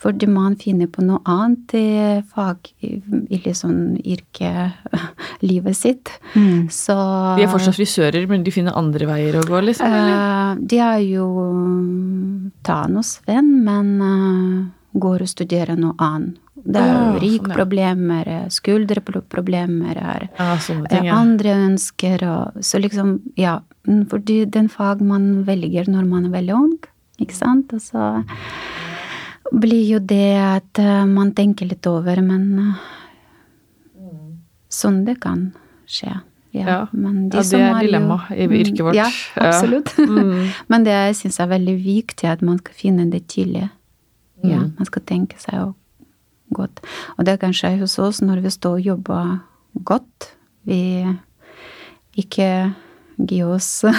Fordi 0.00 0.26
man 0.28 0.56
finner 0.60 0.88
på 0.92 1.04
noe 1.04 1.20
annet 1.28 1.74
i 1.76 1.88
fag, 2.32 2.70
i, 2.84 2.98
liksom 3.44 3.98
yrkelivet 4.00 5.76
sitt. 5.84 6.12
Så 6.72 6.96
De 7.36 7.44
er 7.44 7.52
fortsatt 7.52 7.76
frisører, 7.76 8.26
men 8.28 8.44
de 8.44 8.54
finner 8.54 8.76
andre 8.76 9.08
veier 9.08 9.40
å 9.40 9.44
gå, 9.46 9.62
liksom? 9.70 9.88
eller? 9.88 10.16
Eh, 10.16 10.62
de 10.72 10.82
er 10.84 11.00
jo 11.04 11.26
Thanos-venn, 12.66 13.52
men 13.64 13.90
uh, 14.00 15.00
går 15.00 15.24
og 15.26 15.32
studerer 15.32 15.80
noe 15.80 15.96
annet. 16.02 16.40
Det 16.64 16.76
er 16.76 16.90
Ah, 16.94 17.12
jo 17.14 17.20
rik 17.20 17.40
sånn, 17.42 17.50
ja. 17.50 17.54
eh, 18.26 18.48
skulderproblemer 18.48 19.96
er 19.96 20.28
Ja, 20.38 20.52
eh, 20.54 20.88
ting, 20.90 21.04
ja. 21.06 21.14
andre 21.16 21.50
ønsker 21.68 22.22
og 22.28 22.54
Så 22.62 22.80
liksom, 22.80 23.20
ja. 23.36 23.60
For 24.08 24.18
den 24.18 24.68
fag 24.68 25.00
man 25.00 25.44
velger 25.44 25.86
når 25.88 26.06
man 26.06 26.26
er 26.26 26.30
veldig 26.30 26.54
ung, 26.54 26.78
ikke 27.18 27.34
sant, 27.34 27.72
og 27.72 27.80
så 27.80 28.24
blir 29.52 29.88
jo 29.88 29.98
det 29.98 30.36
at 30.38 30.78
eh, 30.78 31.04
man 31.06 31.32
tenker 31.32 31.66
litt 31.66 31.86
over, 31.86 32.20
men 32.22 32.74
sånn 34.70 35.04
det 35.06 35.18
kan 35.20 35.52
skje. 35.90 36.20
Ja, 36.52 36.66
Ja. 36.66 36.88
men 36.92 37.28
de 37.30 37.36
Ja, 37.36 37.42
det 37.42 37.46
som 37.46 37.60
er 37.60 37.74
dilemmaet 37.82 38.28
dilemma 38.28 38.30
i 38.30 38.46
Mm, 38.46 38.54
yrket 38.60 38.80
vårt. 38.84 38.94
Ja, 38.94 39.08
Ja. 39.36 39.42
absolutt. 39.48 39.94
Mm. 39.98 40.52
men 40.68 40.84
det 40.84 40.90
jeg 40.92 41.14
syns 41.16 41.40
er 41.40 41.46
veldig 41.46 41.76
viktig, 41.84 42.24
at 42.28 42.42
man 42.42 42.58
skal 42.58 42.74
finne 42.74 43.10
det 43.10 43.26
tidlig. 43.28 43.70
Ja, 44.42 44.58
Mm. 44.58 44.72
man 44.78 44.86
skal 44.86 45.02
tenke 45.02 45.38
seg 45.38 45.54
opp 45.54 45.76
godt. 46.56 46.82
Og 47.16 47.26
det 47.28 47.38
kan 47.42 47.54
skje 47.56 47.76
hos 47.80 47.98
oss 48.02 48.20
når 48.24 48.44
vi 48.44 48.54
står 48.54 48.78
og 48.78 48.88
jobber 48.92 49.34
godt. 49.86 50.30
Vi 50.68 50.82
ikke 52.20 52.50
gir 53.20 53.52
oss 53.52 53.84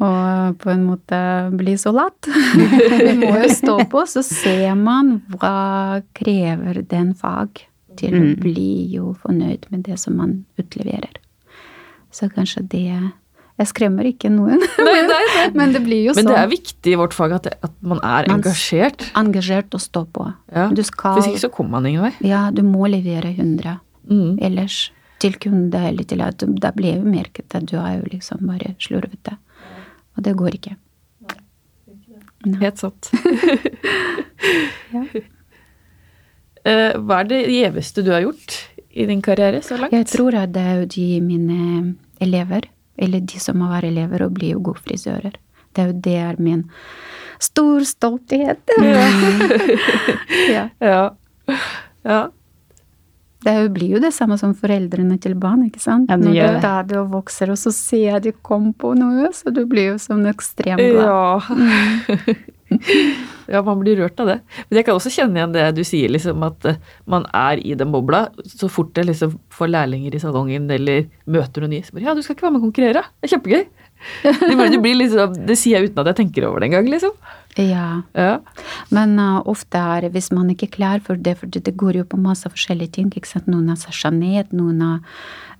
og 0.00 0.56
på 0.60 0.70
en 0.72 0.84
måte 0.88 1.18
bli 1.56 1.76
så 1.78 1.92
latt. 1.92 2.28
vi 3.06 3.14
må 3.20 3.34
jo 3.42 3.50
stå 3.52 3.76
på, 3.92 4.04
så 4.08 4.24
ser 4.24 4.74
man 4.78 5.18
hva 5.34 6.00
krever 6.16 6.82
den 6.88 7.12
fag 7.18 7.66
til 8.00 8.16
å 8.16 8.22
bli 8.40 8.86
jo 8.94 9.12
fornøyd 9.20 9.66
med 9.72 9.84
det 9.88 9.98
som 10.00 10.16
man 10.20 10.44
utleverer. 10.60 11.18
Så 12.10 12.30
kanskje 12.32 12.64
det 12.72 13.00
Jeg 13.60 13.68
skremmer 13.68 14.06
ikke 14.08 14.30
noen, 14.32 14.62
Nei, 14.88 15.00
nei, 15.04 15.18
nei. 15.34 15.46
men 15.58 15.74
det 15.76 15.82
blir 15.84 16.06
jo 16.06 16.14
sånn. 16.14 16.22
Men 16.24 16.30
sånn. 16.30 16.36
det 16.36 16.44
er 16.46 16.52
viktig 16.54 16.94
i 16.94 16.98
vårt 17.00 17.16
fag 17.16 17.34
at, 17.36 17.48
det, 17.48 17.58
at 17.66 17.74
man 17.84 17.98
er 18.00 18.30
Man- 18.30 18.38
engasjert. 18.38 19.04
Engasjert 19.20 19.76
og 19.76 19.82
stå 19.84 20.06
på. 20.16 20.24
Ja. 20.54 20.68
Du 20.72 20.80
skal 20.86 21.18
Hvis 21.20 21.28
ikke 21.34 21.42
så 21.44 21.52
kommer 21.52 21.76
man 21.78 21.90
ingen 21.90 22.06
vei. 22.08 22.14
Ja, 22.24 22.46
du 22.54 22.62
må 22.64 22.88
levere 22.88 23.34
100. 23.34 23.76
Mm. 24.10 24.38
Ellers 24.48 24.78
til 25.20 25.34
kunde 25.36 25.76
eller 25.76 26.06
til 26.08 26.22
at 26.24 26.40
Da 26.62 26.70
blir 26.72 26.96
jo 26.96 27.04
merket 27.04 27.52
at 27.54 27.66
du 27.68 27.76
er 27.76 27.98
jo 27.98 28.06
liksom 28.08 28.46
bare 28.48 28.72
slurvete. 28.80 29.36
Og 30.16 30.24
det 30.24 30.32
går 30.40 30.56
ikke. 30.56 30.78
Helt 32.62 32.80
sant. 32.80 33.10
ja. 34.94 35.04
Hva 36.96 37.20
er 37.20 37.28
det 37.28 37.40
gjeveste 37.52 38.04
du 38.04 38.10
har 38.14 38.24
gjort 38.24 38.56
i 38.90 39.04
din 39.08 39.20
karriere 39.24 39.60
så 39.64 39.76
langt? 39.80 39.92
Jeg 39.96 40.08
tror 40.08 40.36
at 40.40 40.52
det 40.56 40.64
er 40.64 40.80
jo 40.82 40.88
de 40.96 41.06
mine 41.24 41.58
elever, 42.20 42.66
eller 42.98 43.20
de 43.20 43.40
som 43.42 43.60
har 43.64 43.76
vært 43.76 43.90
elever 43.92 44.26
og 44.26 44.34
blir 44.36 44.56
jo 44.56 44.64
gode 44.70 44.82
frisører. 44.86 45.38
Det 45.70 45.82
er 45.82 45.92
jo 45.92 45.96
det 46.04 46.18
er 46.18 46.42
min 46.42 46.66
stor 47.40 47.86
stolthet. 47.86 48.74
ja. 50.56 50.68
Ja. 50.80 51.02
ja. 52.02 52.20
Det 53.40 53.54
blir 53.72 53.94
jo 53.96 54.00
det 54.02 54.12
samme 54.12 54.36
som 54.38 54.52
foreldrene 54.52 55.16
til 55.22 55.34
barn, 55.40 55.64
ikke 55.64 55.80
sant? 55.80 56.10
Ja, 56.12 56.18
Når 56.20 56.34
du 56.36 56.60
tar 56.60 56.88
det 56.90 56.98
og 57.00 57.12
vokser, 57.14 57.52
og 57.54 57.56
så 57.56 57.72
ser 57.72 58.02
jeg 58.04 58.24
de 58.26 58.32
kom 58.44 58.74
på 58.76 58.92
noe, 58.98 59.30
så 59.32 59.52
du 59.54 59.62
blir 59.68 59.94
jo 59.94 60.00
sånn 60.02 60.26
ekstremt 60.28 60.82
glad. 60.82 61.48
Ja. 61.48 62.34
ja, 63.52 63.62
man 63.66 63.80
blir 63.82 63.98
rørt 64.00 64.20
av 64.22 64.30
det. 64.30 64.38
Men 64.68 64.80
jeg 64.80 64.86
kan 64.86 64.98
også 64.98 65.12
kjenne 65.14 65.40
igjen 65.40 65.54
det 65.56 65.66
du 65.78 65.82
sier, 65.86 66.12
liksom 66.12 66.44
at 66.46 66.68
eh, 66.70 66.80
man 67.10 67.26
er 67.36 67.62
i 67.62 67.76
den 67.78 67.92
bobla. 67.94 68.26
Så 68.46 68.70
fort 68.72 68.96
jeg 68.98 69.10
liksom 69.10 69.36
får 69.54 69.72
lærlinger 69.72 70.16
i 70.16 70.22
salongen 70.22 70.70
eller 70.70 71.06
møter 71.30 71.64
noen 71.64 71.76
nye, 71.76 71.86
så 71.86 71.96
bare 71.96 72.08
Ja, 72.08 72.16
du 72.16 72.22
skal 72.24 72.36
ikke 72.36 72.48
være 72.48 72.56
med 72.56 72.62
og 72.62 72.68
konkurrere? 72.68 73.04
Det 73.18 73.28
er 73.28 73.36
kjempegøy. 73.36 73.68
Det, 74.80 74.80
liksom, 74.96 75.34
det 75.44 75.54
sier 75.60 75.76
jeg 75.76 75.90
uten 75.90 76.00
at 76.00 76.08
jeg 76.08 76.22
tenker 76.22 76.46
over 76.48 76.62
det 76.62 76.70
engang, 76.70 76.86
liksom. 76.88 77.12
Ja. 77.58 78.02
Ja. 78.14 78.40
Men 78.94 79.18
uh, 79.18 79.40
ofte 79.50 79.78
er 79.78 80.06
hvis 80.14 80.30
man 80.34 80.52
ikke 80.52 80.68
er 80.68 80.76
klar 80.76 81.00
for 81.04 81.18
det, 81.18 81.36
for 81.40 81.50
det 81.50 81.74
går 81.76 81.98
jo 81.98 82.04
på 82.06 82.20
masse 82.20 82.48
forskjellige 82.48 82.94
ting. 82.98 83.10
ikke 83.10 83.28
sant? 83.28 83.48
Noen 83.50 83.72
er 83.72 83.80
seg 83.80 83.96
sjenert, 83.96 84.52
noen 84.54 84.82
er, 84.86 85.00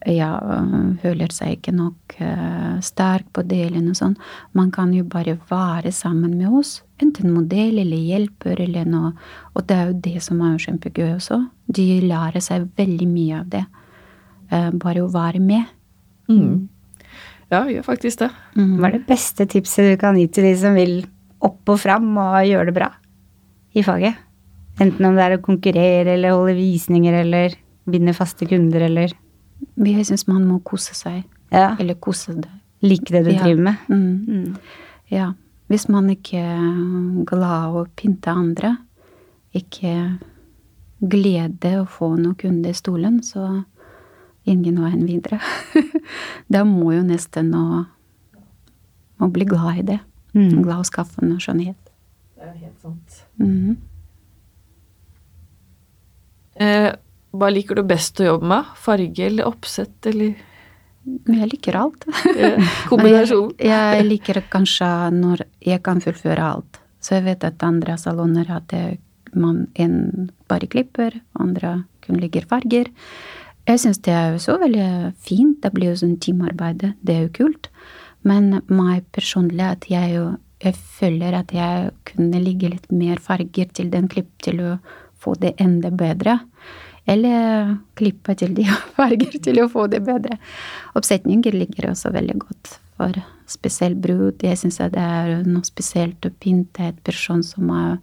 ja, 0.06 0.30
øh, 0.38 0.94
føler 1.02 1.34
seg 1.34 1.58
ikke 1.58 1.74
nok 1.76 2.14
uh, 2.22 2.78
sterk 2.84 3.26
på 3.34 3.42
det, 3.42 3.64
eller 3.66 3.82
noe 3.84 3.98
sånt. 3.98 4.22
Man 4.56 4.70
kan 4.70 4.94
jo 4.94 5.04
bare 5.04 5.36
være 5.50 5.92
sammen 5.92 6.38
med 6.38 6.54
oss. 6.62 6.78
Enten 7.02 7.34
modell 7.34 7.82
eller 7.82 7.98
hjelper 7.98 8.62
eller 8.62 8.86
noe. 8.88 9.12
Og 9.58 9.66
det 9.66 9.76
er 9.76 9.90
jo 9.90 10.00
det 10.06 10.24
som 10.24 10.40
er 10.46 10.54
jo 10.54 10.64
kjempegøy 10.68 11.14
også. 11.16 11.42
De 11.66 11.86
lærer 12.06 12.44
seg 12.44 12.70
veldig 12.78 13.10
mye 13.10 13.42
av 13.42 13.54
det. 13.58 13.66
Uh, 14.52 14.70
bare 14.78 15.02
å 15.02 15.10
være 15.10 15.42
med. 15.42 15.66
Mm. 16.30 16.68
Ja, 17.50 17.64
gjør 17.66 17.82
faktisk 17.82 18.22
det. 18.22 18.28
Hva 18.54 18.86
er 18.86 19.00
det 19.00 19.06
beste 19.08 19.42
tipset 19.50 19.88
du 19.90 19.96
kan 19.98 20.14
gi 20.14 20.28
til 20.30 20.46
de 20.46 20.52
som 20.54 20.76
vil 20.78 21.00
opp 21.40 21.68
og 21.72 21.78
fram 21.80 22.10
og 22.20 22.40
gjøre 22.46 22.66
det 22.70 22.74
bra 22.76 22.90
i 23.74 23.82
faget? 23.86 24.16
Enten 24.80 25.04
om 25.10 25.16
det 25.16 25.24
er 25.26 25.36
å 25.36 25.42
konkurrere 25.44 26.14
eller 26.14 26.32
holde 26.36 26.54
visninger 26.56 27.14
eller 27.22 27.54
vinne 27.90 28.14
faste 28.16 28.46
kunder 28.48 28.86
eller 28.86 29.12
Jeg 29.76 30.06
syns 30.08 30.26
man 30.28 30.46
må 30.48 30.60
kose 30.64 30.94
seg. 30.96 31.24
Ja, 31.52 31.76
Eller 31.78 31.94
kose 32.00 32.32
det. 32.40 32.48
like 32.82 33.10
det 33.12 33.24
du 33.26 33.30
Ja. 33.32 33.42
driver 33.42 33.62
med. 33.62 33.76
Mm. 33.88 34.26
Mm. 34.28 34.56
Ja. 35.10 35.32
Hvis 35.68 35.88
man 35.88 36.08
ikke 36.10 36.38
er 36.38 37.24
glad 37.26 37.74
å 37.76 37.86
pynte 37.96 38.28
andre, 38.32 38.78
ikke 39.54 40.18
glede 41.00 41.80
å 41.80 41.86
få 41.88 42.16
noen 42.18 42.34
kunder 42.36 42.70
i 42.70 42.72
stolen, 42.74 43.20
så 43.22 43.64
ingen 44.46 44.76
veien 44.80 45.04
videre. 45.06 45.40
da 46.50 46.64
må 46.64 46.92
jo 46.96 47.02
nesten 47.02 47.52
å, 47.54 47.86
å 49.20 49.28
bli 49.30 49.44
glad 49.44 49.78
i 49.78 49.82
det. 49.92 50.00
Mm. 50.34 50.62
Glad 50.62 50.84
og 50.84 51.40
skjønnhet. 51.42 51.90
Det 52.36 52.48
er 52.48 52.56
helt 52.56 52.82
sant. 52.82 53.22
Mhm. 53.40 53.78
Eh, 56.60 56.92
hva 57.30 57.48
liker 57.48 57.78
du 57.78 57.82
best 57.86 58.20
å 58.20 58.26
jobbe 58.34 58.48
med? 58.50 58.70
Farge 58.76 59.26
eller 59.26 59.48
oppsett 59.48 60.06
eller 60.10 60.34
jeg 61.30 61.48
liker 61.48 61.78
alt. 61.80 62.04
kombinasjon? 62.90 63.54
Jeg, 63.58 63.96
jeg 63.96 64.06
liker 64.06 64.42
kanskje 64.52 64.88
når 65.16 65.44
jeg 65.64 65.82
kan 65.86 66.02
fullføre 66.04 66.48
alt. 66.56 66.80
Så 67.00 67.16
jeg 67.16 67.26
vet 67.30 67.46
at 67.48 67.62
andre 67.64 67.96
salonger 67.98 68.50
hadde 68.52 68.82
man 69.32 69.68
en 69.80 70.28
bare 70.50 70.68
klipper, 70.68 71.20
andre 71.40 71.84
kun 72.04 72.20
ligger 72.20 72.44
farger. 72.50 72.90
Jeg 73.68 73.80
syns 73.80 74.00
det 74.04 74.12
er 74.12 74.34
jo 74.34 74.42
så 74.42 74.58
veldig 74.60 75.14
fint. 75.22 75.60
Det 75.62 75.72
blir 75.72 75.92
jo 75.92 76.00
sånn 76.02 76.18
teamarbeid. 76.20 76.84
Det 77.00 77.16
er 77.16 77.26
jo 77.26 77.34
kult. 77.38 77.70
Men 78.26 78.60
meg 78.68 79.06
personlig 79.16 79.66
at 79.66 79.90
jeg 79.90 80.14
jo 80.18 80.30
jeg 80.60 80.76
føler 80.76 81.38
at 81.38 81.52
jeg 81.56 81.92
kunne 82.08 82.40
ligge 82.42 82.68
litt 82.68 82.90
mer 82.92 83.20
farger 83.22 83.70
til 83.72 83.88
den 83.92 84.10
klipp 84.12 84.28
til 84.44 84.60
å 84.60 84.74
få 85.20 85.32
det 85.40 85.54
enda 85.60 85.88
bedre. 85.88 86.36
Eller 87.08 87.76
klippe 87.96 88.34
til 88.36 88.52
de 88.58 88.66
farger 88.98 89.38
til 89.40 89.62
å 89.62 89.70
få 89.72 89.86
det 89.92 90.02
bedre. 90.04 90.36
Oppsetninger 90.98 91.56
ligger 91.56 91.90
også 91.90 92.12
veldig 92.12 92.36
godt 92.42 92.74
for 93.00 93.22
spesielt 93.50 94.02
brud. 94.04 94.44
Jeg 94.44 94.60
syns 94.60 94.82
det 94.82 95.00
er 95.00 95.40
noe 95.48 95.64
spesielt 95.66 96.28
å 96.28 96.34
pynte 96.44 96.90
et 96.90 97.00
person 97.06 97.42
som 97.46 97.72
har 97.72 97.96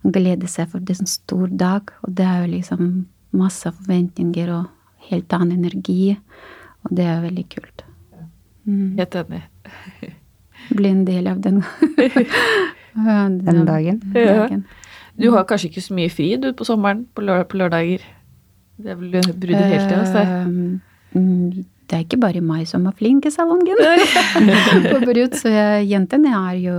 gleder 0.00 0.48
seg 0.48 0.72
for 0.72 0.80
det 0.80 0.96
en 1.02 1.10
stor 1.10 1.52
dag. 1.52 1.92
Og 2.06 2.16
det 2.16 2.26
er 2.26 2.46
jo 2.46 2.54
liksom 2.56 2.90
masse 3.36 3.68
forventninger 3.68 4.56
og 4.56 4.72
helt 5.10 5.36
annen 5.36 5.60
energi. 5.60 6.16
Og 6.86 6.96
det 6.96 7.06
er 7.12 7.24
veldig 7.28 7.48
kult. 7.52 7.89
Mm. 8.66 8.98
Helt 8.98 9.14
enig. 9.22 9.42
Bli 10.76 10.92
en 10.92 11.04
del 11.04 11.26
av 11.30 11.40
den, 11.40 11.62
den 12.94 13.66
dagen. 13.66 14.00
Ja. 14.14 14.46
Du 15.20 15.30
har 15.34 15.44
kanskje 15.48 15.70
ikke 15.70 15.84
så 15.84 15.96
mye 15.96 16.12
fri 16.12 16.30
du 16.40 16.52
på 16.56 16.66
sommeren, 16.68 17.04
på, 17.14 17.24
lør 17.26 17.44
på 17.48 17.58
lørdager? 17.60 18.04
Det 18.80 18.94
er 18.94 19.00
vel 19.00 19.10
bruddet 19.12 19.66
hele 19.66 19.84
tida 19.88 20.00
hos 20.00 20.14
deg? 20.14 21.66
Det 21.90 21.98
er 21.98 22.04
ikke 22.04 22.20
bare 22.22 22.40
meg 22.44 22.68
som 22.70 22.84
er 22.86 22.94
flink 22.94 23.26
i 23.26 23.32
salongen 23.34 23.80
på 24.92 25.00
brud, 25.02 25.34
så 25.34 25.50
jentene 25.82 26.30
er 26.38 26.60
jo 26.62 26.76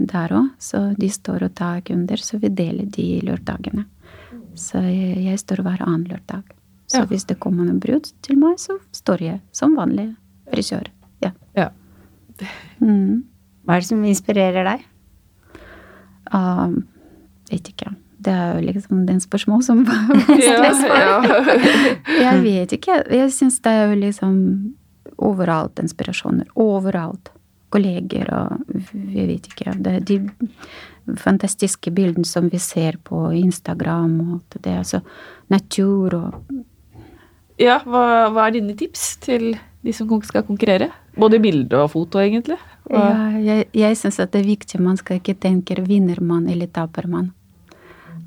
der 0.00 0.32
òg. 0.32 0.46
Så 0.56 0.80
de 0.96 1.10
står 1.12 1.44
og 1.50 1.52
tar 1.58 1.82
kunder, 1.84 2.16
så 2.16 2.40
vi 2.40 2.48
deler 2.48 2.88
de 2.88 3.06
lørdagene. 3.28 3.84
Så 4.56 4.80
jeg, 4.80 5.18
jeg 5.26 5.42
står 5.44 5.60
hver 5.60 5.84
annen 5.84 6.06
lørdag. 6.08 6.56
Så 6.88 7.02
ja. 7.02 7.08
hvis 7.10 7.28
det 7.28 7.36
kommer 7.42 7.66
noen 7.66 7.82
brud 7.82 8.08
til 8.24 8.40
meg, 8.40 8.56
så 8.62 8.78
står 8.96 9.26
jeg 9.26 9.42
som 9.52 9.76
vanlig 9.76 10.14
frisør. 10.48 10.88
Ja. 11.24 11.32
ja. 11.56 11.70
Mm. 12.80 13.24
Hva 13.66 13.76
er 13.76 13.82
det 13.82 13.88
som 13.88 14.02
inspirerer 14.06 14.66
deg? 14.68 14.82
Uh, 16.32 16.82
vet 17.50 17.70
ikke. 17.72 17.94
Det 18.26 18.32
er 18.32 18.56
jo 18.56 18.66
liksom 18.66 19.04
den 19.06 19.20
spørsmål 19.22 19.62
som 19.62 19.84
stress 20.46 20.82
for. 20.82 20.98
Ja, 20.98 21.16
jeg 22.26 22.42
vet 22.44 22.76
ikke. 22.78 23.00
Jeg 23.12 23.32
syns 23.34 23.60
det 23.64 23.72
er 23.72 23.90
jo 23.90 24.00
liksom 24.00 24.36
overalt 25.22 25.78
inspirasjoner. 25.82 26.48
Overalt. 26.60 27.32
Kolleger 27.74 28.28
og 28.30 28.82
jeg 28.94 29.26
vet 29.28 29.48
ikke. 29.50 29.74
Det 29.82 29.94
er 29.98 30.04
de 30.06 30.20
fantastiske 31.18 31.90
bildene 31.94 32.26
som 32.26 32.48
vi 32.50 32.60
ser 32.62 32.98
på 33.04 33.28
Instagram 33.34 34.20
og 34.22 34.32
alt 34.38 34.58
det. 34.62 34.78
Altså 34.84 35.02
natur 35.52 36.18
og 36.18 36.56
Ja, 37.56 37.78
hva, 37.88 38.28
hva 38.34 38.46
er 38.46 38.58
dine 38.58 38.74
tips 38.76 39.14
til 39.24 39.54
de 39.86 39.94
som 39.94 40.10
skal 40.26 40.44
konkurrere? 40.46 40.90
Både 41.14 41.38
bilde 41.42 41.78
og 41.78 41.92
foto, 41.92 42.18
egentlig. 42.18 42.58
Ja, 42.90 43.38
jeg 43.38 43.66
jeg 43.74 43.98
syns 43.98 44.18
det 44.18 44.40
er 44.40 44.46
viktig. 44.46 44.80
Man 44.82 44.98
skal 44.98 45.20
ikke 45.20 45.36
tenke 45.38 45.78
vinner 45.86 46.20
man 46.20 46.48
eller 46.50 46.66
taper 46.66 47.06
man. 47.06 47.32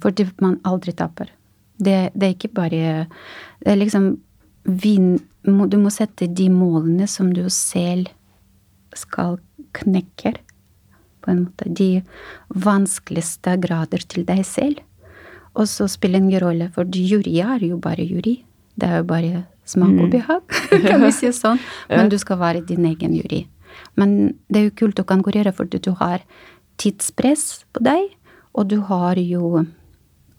Fordi 0.01 0.29
man 0.39 0.59
aldri 0.63 0.93
taper. 0.95 1.31
Det, 1.79 2.11
det, 2.13 2.23
er 2.23 2.33
ikke 2.35 2.51
bare 2.51 3.07
Det 3.59 3.71
er 3.71 3.79
liksom 3.79 4.17
vin, 4.63 5.19
Du 5.43 5.77
må 5.79 5.89
sette 5.89 6.27
de 6.27 6.49
målene 6.49 7.07
som 7.07 7.31
du 7.33 7.47
selv 7.49 8.07
skal 8.93 9.39
knekke. 9.73 10.33
På 11.21 11.31
en 11.31 11.43
måte. 11.45 11.67
De 11.67 12.01
vanskeligste 12.55 13.57
grader 13.59 14.03
til 14.07 14.25
deg 14.25 14.45
selv. 14.45 14.79
Og 15.55 15.67
så 15.67 15.87
spiller 15.87 16.19
det 16.19 16.25
ingen 16.25 16.43
rolle, 16.43 16.71
for 16.71 16.85
jury 16.85 17.39
er 17.41 17.63
jo 17.65 17.77
bare 17.77 18.05
jury. 18.05 18.39
Det 18.79 18.87
er 18.87 19.01
jo 19.01 19.03
bare 19.03 19.45
smak 19.69 19.93
og 19.93 20.07
mm. 20.07 20.13
behag, 20.13 20.59
kan 20.89 21.03
vi 21.05 21.11
si 21.15 21.31
sånn. 21.35 21.61
Men 21.91 22.11
du 22.11 22.17
skal 22.21 22.41
være 22.41 22.65
din 22.65 22.87
egen 22.89 23.15
jury. 23.17 23.45
Men 23.99 24.35
det 24.49 24.61
er 24.61 24.69
jo 24.69 24.77
kult 24.83 25.01
å 25.01 25.07
konkurrere 25.07 25.53
fordi 25.55 25.81
du 25.85 25.91
har 25.99 26.23
tidspress 26.79 27.65
på 27.73 27.83
deg, 27.85 28.15
og 28.57 28.71
du 28.71 28.79
har 28.87 29.19
jo 29.21 29.65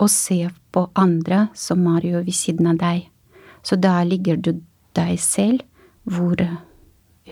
å 0.00 0.08
se 0.08 0.42
på 0.72 0.86
andre 0.98 1.46
som 1.54 1.84
er 1.96 2.06
jo 2.08 2.24
ved 2.24 2.36
siden 2.36 2.72
av 2.72 2.80
deg. 2.80 3.06
Så 3.62 3.76
da 3.76 4.00
ligger 4.06 4.40
du 4.40 4.54
deg 4.96 5.18
selv 5.20 5.64
hvor 6.08 6.40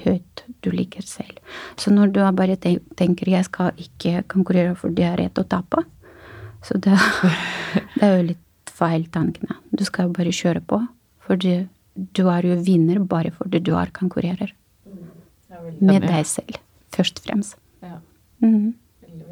høyt 0.05 0.45
du 0.63 0.71
ligger 0.71 1.03
selv. 1.07 1.39
Så 1.77 1.91
når 1.91 2.13
du 2.13 2.21
bare 2.37 2.57
tenker 2.57 3.29
'jeg 3.29 3.45
skal 3.45 3.73
ikke 3.77 4.23
konkurrere 4.29 4.75
fordi 4.77 5.03
jeg 5.03 5.13
er 5.13 5.23
rett 5.25 5.39
å 5.39 5.49
tape', 5.49 5.85
så 6.63 6.79
det, 6.79 6.99
det 7.99 8.03
er 8.03 8.17
jo 8.17 8.29
litt 8.33 8.45
feil 8.79 9.07
tankene. 9.07 9.57
Du 9.73 9.85
skal 9.85 10.09
jo 10.09 10.13
bare 10.13 10.35
kjøre 10.35 10.61
på. 10.61 10.81
Fordi 11.27 11.69
du 11.99 12.29
er 12.31 12.47
jo 12.47 12.59
vinner 12.63 13.01
bare 13.11 13.33
fordi 13.35 13.61
du 13.65 13.75
er 13.79 13.91
konkurrerer. 13.95 14.53
Med 15.83 16.05
deg 16.07 16.27
selv, 16.29 16.61
først 16.95 17.19
og 17.21 17.27
fremst. 17.27 17.59
Ja. 17.83 17.99
Mm. 18.45 18.75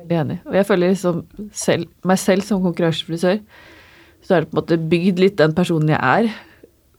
Veldig 0.01 0.19
enig. 0.21 0.39
Og 0.47 0.59
jeg 0.59 0.67
føler 0.69 0.93
liksom 0.93 1.23
selv, 1.55 1.89
meg 2.07 2.19
selv 2.23 2.47
som 2.47 2.63
konkurransefrisør, 2.65 3.41
så 4.27 4.35
er 4.35 4.43
det 4.43 4.51
på 4.51 4.57
en 4.57 4.61
måte 4.61 4.79
bygd 4.91 5.23
litt 5.23 5.37
den 5.39 5.55
personen 5.55 5.93
jeg 5.95 6.01
er 6.01 6.31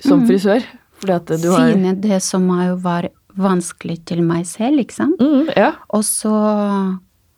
som 0.04 0.22
mm. 0.22 0.28
frisør. 0.30 0.68
Fordi 1.02 1.16
at 1.18 1.34
du 1.44 1.50
har 1.52 1.74
Finne 1.74 1.94
det 2.02 2.22
som 2.26 2.48
var 2.84 3.10
vanskelig 3.38 4.00
til 4.10 4.24
meg 4.26 4.48
selv, 4.50 4.82
ikke 4.82 4.96
sant? 4.96 5.20
Mm, 5.22 5.52
ja. 5.58 5.74
Og 5.94 6.06
så 6.08 6.34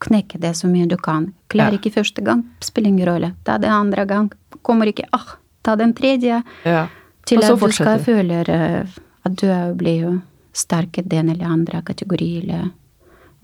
knekke 0.06 0.40
det 0.40 0.54
så 0.56 0.70
mye 0.72 0.88
du 0.88 0.96
kan. 1.02 1.32
Klarer 1.52 1.76
ja. 1.76 1.82
ikke 1.82 1.98
første 1.98 2.24
gang, 2.24 2.46
spiller 2.64 2.94
ingen 2.94 3.10
rolle. 3.10 3.34
Ta 3.48 3.58
det 3.60 3.72
andre 3.74 4.06
gang, 4.08 4.30
kommer 4.64 4.88
ikke 4.92 5.10
ah, 5.16 5.36
ta 5.66 5.76
den 5.80 5.92
tredje. 5.98 6.40
Ja. 6.68 6.86
Til 7.30 7.46
at 7.46 7.62
du 7.62 7.72
skal 7.72 8.02
føle 8.04 8.42
at 8.42 9.36
du 9.38 9.48
blir 9.78 10.20
sterk 10.56 10.98
i 10.98 11.06
den 11.06 11.30
eller 11.30 11.46
andre 11.46 11.82
kategori, 11.86 12.30
eller 12.44 12.70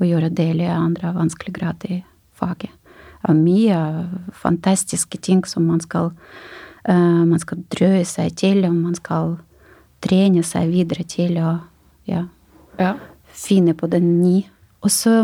å 0.02 0.08
gjøre 0.08 0.32
det 0.34 0.50
eller 0.56 0.76
andre 0.76 1.14
vanskelig 1.16 1.54
grad 1.56 1.86
i 1.88 2.02
faget. 2.36 2.74
Det 3.26 3.32
er 3.32 3.40
mye 3.40 3.78
fantastiske 4.38 5.18
ting 5.24 5.42
som 5.50 5.66
man 5.70 5.80
skal, 5.82 6.12
uh, 6.90 7.24
man 7.26 7.40
skal 7.42 7.64
drøye 7.74 8.04
seg 8.06 8.36
til, 8.38 8.66
og 8.68 8.76
man 8.76 8.98
skal 8.98 9.38
trene 10.06 10.44
seg 10.46 10.70
videre 10.74 11.06
til 11.10 11.40
å 11.42 11.56
ja, 12.06 12.28
ja. 12.78 12.92
finne 13.26 13.74
på 13.74 13.90
den 13.90 14.20
ny. 14.22 14.44
Og 14.86 14.94
så 14.94 15.16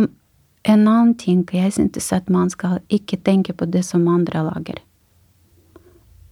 en 0.62 0.88
annen 0.88 1.14
ting 1.18 1.44
jeg 1.54 1.74
synes 1.74 2.10
at 2.14 2.30
man 2.30 2.50
skal 2.50 2.80
ikke 2.90 3.20
tenke 3.22 3.54
på 3.54 3.68
det 3.70 3.84
som 3.86 4.08
andre 4.10 4.46
lager. 4.48 4.82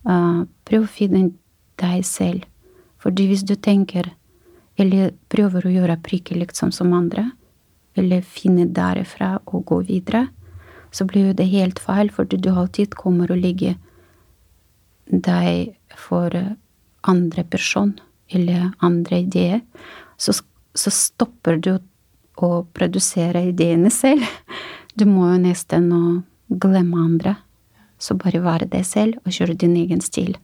Uh, 0.07 0.47
prøv 0.65 0.87
å 0.87 0.89
finne 0.89 1.27
deg 1.79 2.05
selv. 2.07 2.45
Fordi 2.99 3.29
hvis 3.29 3.45
du 3.47 3.55
tenker, 3.55 4.11
eller 4.79 5.13
prøver 5.31 5.65
å 5.65 5.73
gjøre 5.73 5.99
prikker 6.03 6.39
liksom 6.39 6.73
som 6.75 6.93
andre, 6.95 7.29
eller 7.99 8.23
finne 8.23 8.67
derifra 8.75 9.37
og 9.47 9.65
gå 9.71 9.81
videre, 9.89 10.27
så 10.91 11.05
blir 11.05 11.29
jo 11.29 11.37
det 11.37 11.49
helt 11.51 11.79
feil, 11.81 12.09
fordi 12.11 12.39
du 12.41 12.49
alltid 12.51 12.95
kommer 12.97 13.31
å 13.31 13.37
ligge 13.37 13.75
deg 15.09 15.75
for 15.97 16.33
andre 17.09 17.43
person 17.43 17.95
eller 18.29 18.71
andre 18.85 19.21
ideer. 19.25 19.61
Så, 20.17 20.33
så 20.73 20.93
stopper 20.93 21.57
du 21.57 21.75
å 22.39 22.51
produsere 22.73 23.49
ideene 23.49 23.91
selv. 23.93 24.25
Du 24.95 25.05
må 25.09 25.29
jo 25.31 25.39
nesten 25.43 25.89
glemme 26.49 27.05
andre. 27.05 27.35
Så 27.99 28.15
bare 28.19 28.41
være 28.43 28.69
deg 28.71 28.85
selv 28.87 29.19
og 29.25 29.35
kjøre 29.35 29.57
din 29.59 29.75
egen 29.79 30.01
stil. 30.03 30.37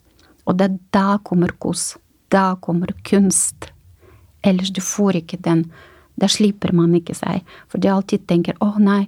Og 0.45 0.58
det 0.60 0.69
da 0.93 1.17
kommer 1.23 1.53
kos. 1.60 1.95
Da 2.29 2.55
kommer 2.62 2.93
kunst. 3.03 3.71
Ellers 4.45 4.71
du 4.73 4.81
får 4.81 5.21
ikke 5.23 5.41
den 5.41 5.65
da 6.19 6.29
slipper 6.31 6.73
man 6.75 6.95
ikke 6.95 7.15
seg. 7.17 7.43
For 7.71 7.81
de 7.81 7.91
alltid 7.91 8.27
tenker 8.27 8.55
'Å, 8.60 8.79
nei, 8.79 9.08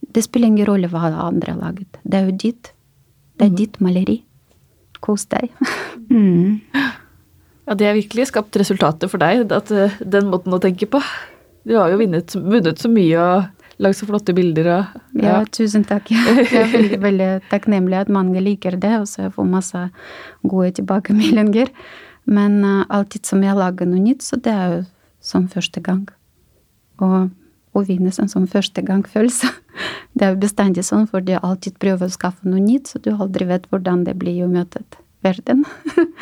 det 0.00 0.24
spiller 0.24 0.52
ingen 0.52 0.68
rolle 0.68 0.90
hva 0.90 1.10
andre 1.10 1.52
har 1.54 1.60
laget'. 1.60 1.98
Det 2.04 2.14
er 2.14 2.30
jo 2.30 2.36
ditt. 2.36 2.72
Det 3.36 3.46
er 3.46 3.50
mm. 3.50 3.56
ditt 3.56 3.80
maleri. 3.80 4.22
Kos 5.00 5.26
deg. 5.26 5.50
mm. 6.10 6.60
Ja, 7.66 7.74
det 7.74 7.86
har 7.86 7.98
virkelig 7.98 8.28
skapt 8.30 8.56
resultater 8.56 9.10
for 9.10 9.18
deg, 9.18 9.50
at, 9.52 9.70
uh, 9.74 9.90
den 10.00 10.30
måten 10.30 10.54
å 10.54 10.62
tenke 10.62 10.86
på. 10.86 11.02
Du 11.66 11.74
har 11.74 11.90
jo 11.90 11.98
vunnet 11.98 12.30
så 12.78 12.88
mye 12.88 13.18
og 13.18 13.55
lagd 13.82 13.98
så 13.98 14.08
flotte 14.08 14.34
bilder 14.36 14.68
og 14.72 14.98
ja. 15.18 15.28
ja 15.28 15.38
tusen 15.52 15.84
takk. 15.86 16.10
Jeg 16.12 16.48
er 16.62 16.70
veldig, 16.72 17.00
veldig 17.02 17.30
takknemlig 17.50 18.00
at 18.04 18.12
mange 18.12 18.42
liker 18.42 18.78
det, 18.80 18.94
og 19.02 19.08
så 19.10 19.26
jeg 19.26 19.34
får 19.36 19.48
masse 19.50 19.86
gode 20.42 20.74
tilbakemeldinger. 20.80 21.72
Men 22.26 22.60
uh, 22.64 22.84
alltid 22.90 23.28
som 23.28 23.42
jeg 23.44 23.58
lager 23.58 23.88
noe 23.88 24.02
nytt, 24.02 24.24
så 24.26 24.38
det 24.42 24.54
er 24.54 24.76
jo 24.76 24.84
som 25.22 25.46
første 25.50 25.82
gang. 25.84 26.06
Og 27.02 27.30
å 27.76 27.84
vinne 27.84 28.12
sånn 28.14 28.30
som 28.32 28.46
første 28.50 28.82
gang 28.84 29.04
følelse. 29.06 29.50
Det 30.16 30.24
er 30.24 30.32
jo 30.32 30.40
bestandig 30.40 30.86
sånn, 30.88 31.04
for 31.10 31.20
de 31.20 31.36
alltid 31.36 31.74
prøver 31.82 32.08
å 32.08 32.14
skaffe 32.14 32.48
noe 32.48 32.62
nytt, 32.62 32.88
så 32.88 33.00
du 33.04 33.10
aldri 33.12 33.44
vet 33.50 33.66
hvordan 33.68 34.06
det 34.06 34.14
blir 34.16 34.46
å 34.46 34.52
møte 34.52 34.80
verden. 35.26 35.66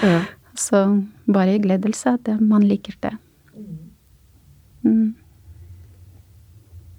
Ja. 0.02 0.24
så 0.66 0.80
bare 1.30 1.54
i 1.54 1.60
gledelse 1.62 2.16
at 2.16 2.30
man 2.40 2.66
liker 2.66 2.96
det. 3.04 3.12
Mm. 4.82 5.14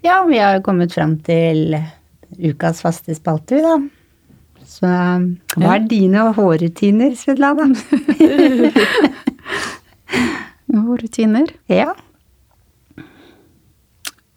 Ja, 0.06 0.24
vi 0.28 0.38
har 0.38 0.60
kommet 0.62 0.92
fram 0.94 1.16
til 1.26 1.74
ukas 2.38 2.78
faste 2.84 3.14
spalte, 3.16 3.58
da. 3.58 3.72
Så 4.66 4.86
hva 4.86 5.72
er 5.72 5.88
dine 5.90 6.28
hårrutiner, 6.36 7.16
Svetlana? 7.18 7.66
hårrutiner? 10.76 11.50
Ja. 11.72 11.90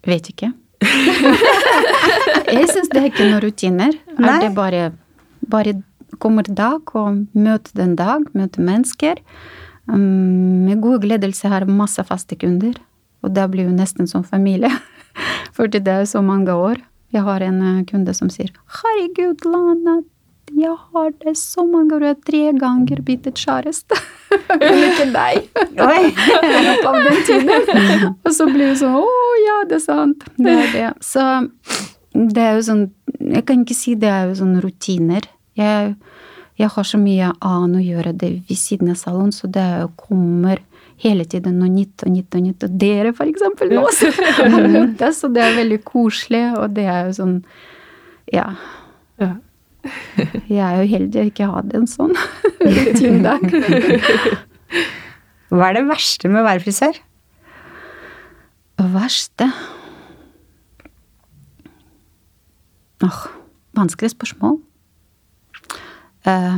Vet 0.10 0.32
ikke. 0.34 0.50
jeg 2.56 2.66
syns 2.72 2.90
det 2.90 3.04
er 3.04 3.10
ikke 3.12 3.28
noen 3.28 3.46
rutiner. 3.46 3.94
Nei. 4.18 4.36
Er 4.40 4.48
det 4.48 4.54
bare, 4.58 4.92
bare 5.54 5.78
kommer 6.18 6.50
dag 6.50 6.96
og 6.98 7.26
møter 7.38 7.84
den 7.84 7.94
dag, 8.00 8.26
møter 8.34 8.66
mennesker. 8.66 9.22
Um, 9.86 10.66
med 10.66 10.82
god 10.82 11.04
gledelse 11.06 11.52
har 11.52 11.70
masse 11.70 12.02
faste 12.10 12.40
kunder, 12.42 12.74
og 13.22 13.38
det 13.38 13.52
blir 13.54 13.70
jo 13.70 13.76
nesten 13.76 14.10
som 14.10 14.26
familie. 14.26 14.74
Fordi 15.60 15.82
det 15.84 15.92
er 15.92 16.08
så 16.08 16.22
mange 16.24 16.56
år. 16.56 16.80
Jeg 17.12 17.26
har 17.26 17.44
en 17.44 17.60
eh, 17.66 17.84
kunde 17.90 18.14
som 18.16 18.30
sier 18.32 18.52
'Herregud, 18.54 19.44
Lana, 19.46 20.02
jeg 20.56 20.76
har 20.94 21.10
det 21.24 21.36
så 21.38 21.66
mange 21.66 21.96
år, 21.96 22.06
jeg 22.06 22.16
har 22.16 22.22
tre 22.26 22.60
ganger 22.60 23.02
byttet 23.06 23.36
kjæreste'. 23.36 23.98
Men 24.62 24.84
ikke 24.88 25.08
deg. 25.14 25.50
Oi! 25.90 26.04
Av 26.90 27.00
den 27.04 27.20
tiden. 27.28 28.16
Og 28.24 28.34
så 28.34 28.48
blir 28.48 28.72
det 28.72 28.78
sånn 28.80 28.96
'Å 29.02 29.26
ja, 29.46 29.58
det 29.68 29.82
er 29.82 29.84
sant'. 29.84 30.24
Det 30.38 30.56
er 30.56 30.72
det. 30.78 30.94
Så 31.04 31.26
det 32.14 32.46
er 32.46 32.56
jo 32.58 32.64
sånn 32.66 32.88
Jeg 33.20 33.46
kan 33.46 33.62
ikke 33.62 33.76
si 33.76 33.94
det 34.00 34.10
er 34.10 34.30
jo 34.30 34.40
sånn 34.40 34.62
rutiner. 34.64 35.26
Jeg, 35.60 35.96
jeg 36.58 36.70
har 36.72 36.86
så 36.88 36.98
mye 36.98 37.34
annet 37.42 37.82
å 37.82 37.84
gjøre 37.84 38.14
det 38.16 38.32
ved 38.48 38.58
siden 38.58 38.94
av 38.94 38.96
salongen, 38.96 39.34
så 39.36 39.50
det 39.52 39.62
er 39.62 39.90
kommer 40.00 40.62
hele 41.04 41.26
tiden 41.30 41.60
noe 41.62 41.72
nytt 41.72 42.04
og 42.06 42.14
nytt 42.14 42.36
og 42.36 42.46
nytt. 42.46 42.66
Og 42.68 42.80
dere, 42.82 43.14
for 43.16 43.30
eksempel, 43.32 43.72
nå! 43.76 43.86
Så 43.96 44.12
det, 44.12 45.12
og 45.24 45.36
det 45.36 45.44
er 45.46 45.60
veldig 45.60 45.80
koselig, 45.88 46.44
og 46.60 46.76
det 46.76 46.88
er 46.90 47.10
jo 47.10 47.18
sånn 47.22 47.38
Ja. 48.34 48.50
Ja. 49.20 49.34
Jeg 50.50 50.60
er 50.60 50.82
jo 50.82 50.88
heldig 50.92 51.22
jeg 51.22 51.32
ikke 51.32 51.48
hadde 51.54 51.80
en 51.80 51.88
sånn 51.88 52.12
rutindag. 52.60 53.46
Hva 55.50 55.70
er 55.70 55.78
det 55.80 55.86
verste 55.88 56.30
med 56.30 56.44
å 56.44 56.48
være 56.50 56.64
frisør? 56.66 57.00
Verste 58.94 59.48
Åh, 63.00 63.20
vanskelig 63.80 64.12
spørsmål. 64.12 64.58
Eh, 66.28 66.58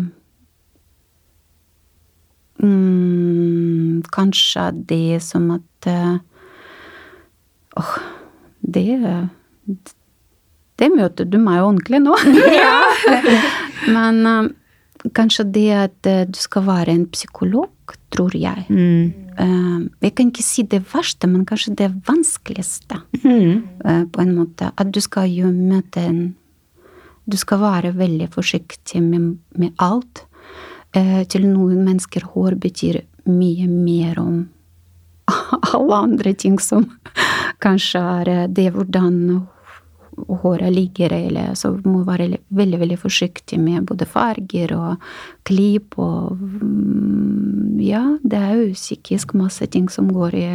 kanskje 4.09 4.69
det 4.89 5.21
som 5.23 5.51
at 5.53 5.67
Åh, 5.87 6.17
Åh, 7.79 7.93
det 8.61 9.29
Det 10.79 10.89
møter 10.89 11.27
du 11.29 11.37
meg 11.37 11.61
ordentlig 11.61 12.01
nå. 12.01 12.15
Men 13.95 14.25
eh, 14.25 14.49
kanskje 15.13 15.45
det 15.53 15.67
at 15.77 16.09
eh, 16.09 16.23
du 16.25 16.39
skal 16.41 16.65
være 16.65 16.95
en 16.95 17.05
psykolog, 17.13 17.93
tror 18.13 18.33
jeg. 18.37 18.65
Mm. 18.69 19.13
Uh, 19.31 19.87
jeg 20.03 20.15
kan 20.17 20.31
ikke 20.31 20.43
si 20.43 20.65
det 20.67 20.81
verste, 20.91 21.29
men 21.29 21.45
kanskje 21.47 21.75
det 21.79 21.87
vanskeligste. 22.07 22.99
Mm. 23.23 23.61
Uh, 23.85 24.03
På 24.11 24.21
en 24.21 24.33
måte. 24.35 24.71
At 24.75 24.91
du 24.91 24.99
skal 25.01 25.29
jo 25.31 25.51
møte 25.53 26.03
en 26.03 26.21
Du 27.29 27.37
skal 27.37 27.61
være 27.61 27.93
veldig 27.95 28.27
forsiktig 28.33 29.01
med, 29.01 29.37
med 29.55 29.71
alt. 29.77 30.25
Uh, 30.97 31.23
Til 31.29 31.45
noen 31.47 31.85
mennesker 31.85 32.25
hår 32.33 32.57
betyr 32.59 33.03
mye 33.31 33.67
mer 33.71 34.19
om 34.21 34.43
alle 35.73 36.03
andre 36.07 36.33
ting 36.33 36.59
som 36.59 36.87
kanskje 37.63 38.01
er 38.19 38.31
eh, 38.31 38.47
det 38.51 38.69
hvordan 38.75 39.17
håret 40.27 40.73
ligger, 40.73 41.13
eller 41.13 41.53
så 41.55 41.71
må 41.85 42.03
være 42.05 42.37
veldig, 42.53 42.79
veldig 42.81 42.97
forsiktig 42.99 43.59
med 43.61 43.87
både 43.89 44.05
farger 44.09 44.73
og 44.75 45.11
klipp 45.47 45.97
og 46.01 46.37
mm, 46.37 47.79
Ja, 47.81 48.03
det 48.21 48.37
er 48.37 48.57
jo 48.59 48.73
psykisk 48.77 49.33
masse 49.33 49.65
ting 49.73 49.87
som 49.89 50.11
går 50.13 50.35
i, 50.37 50.49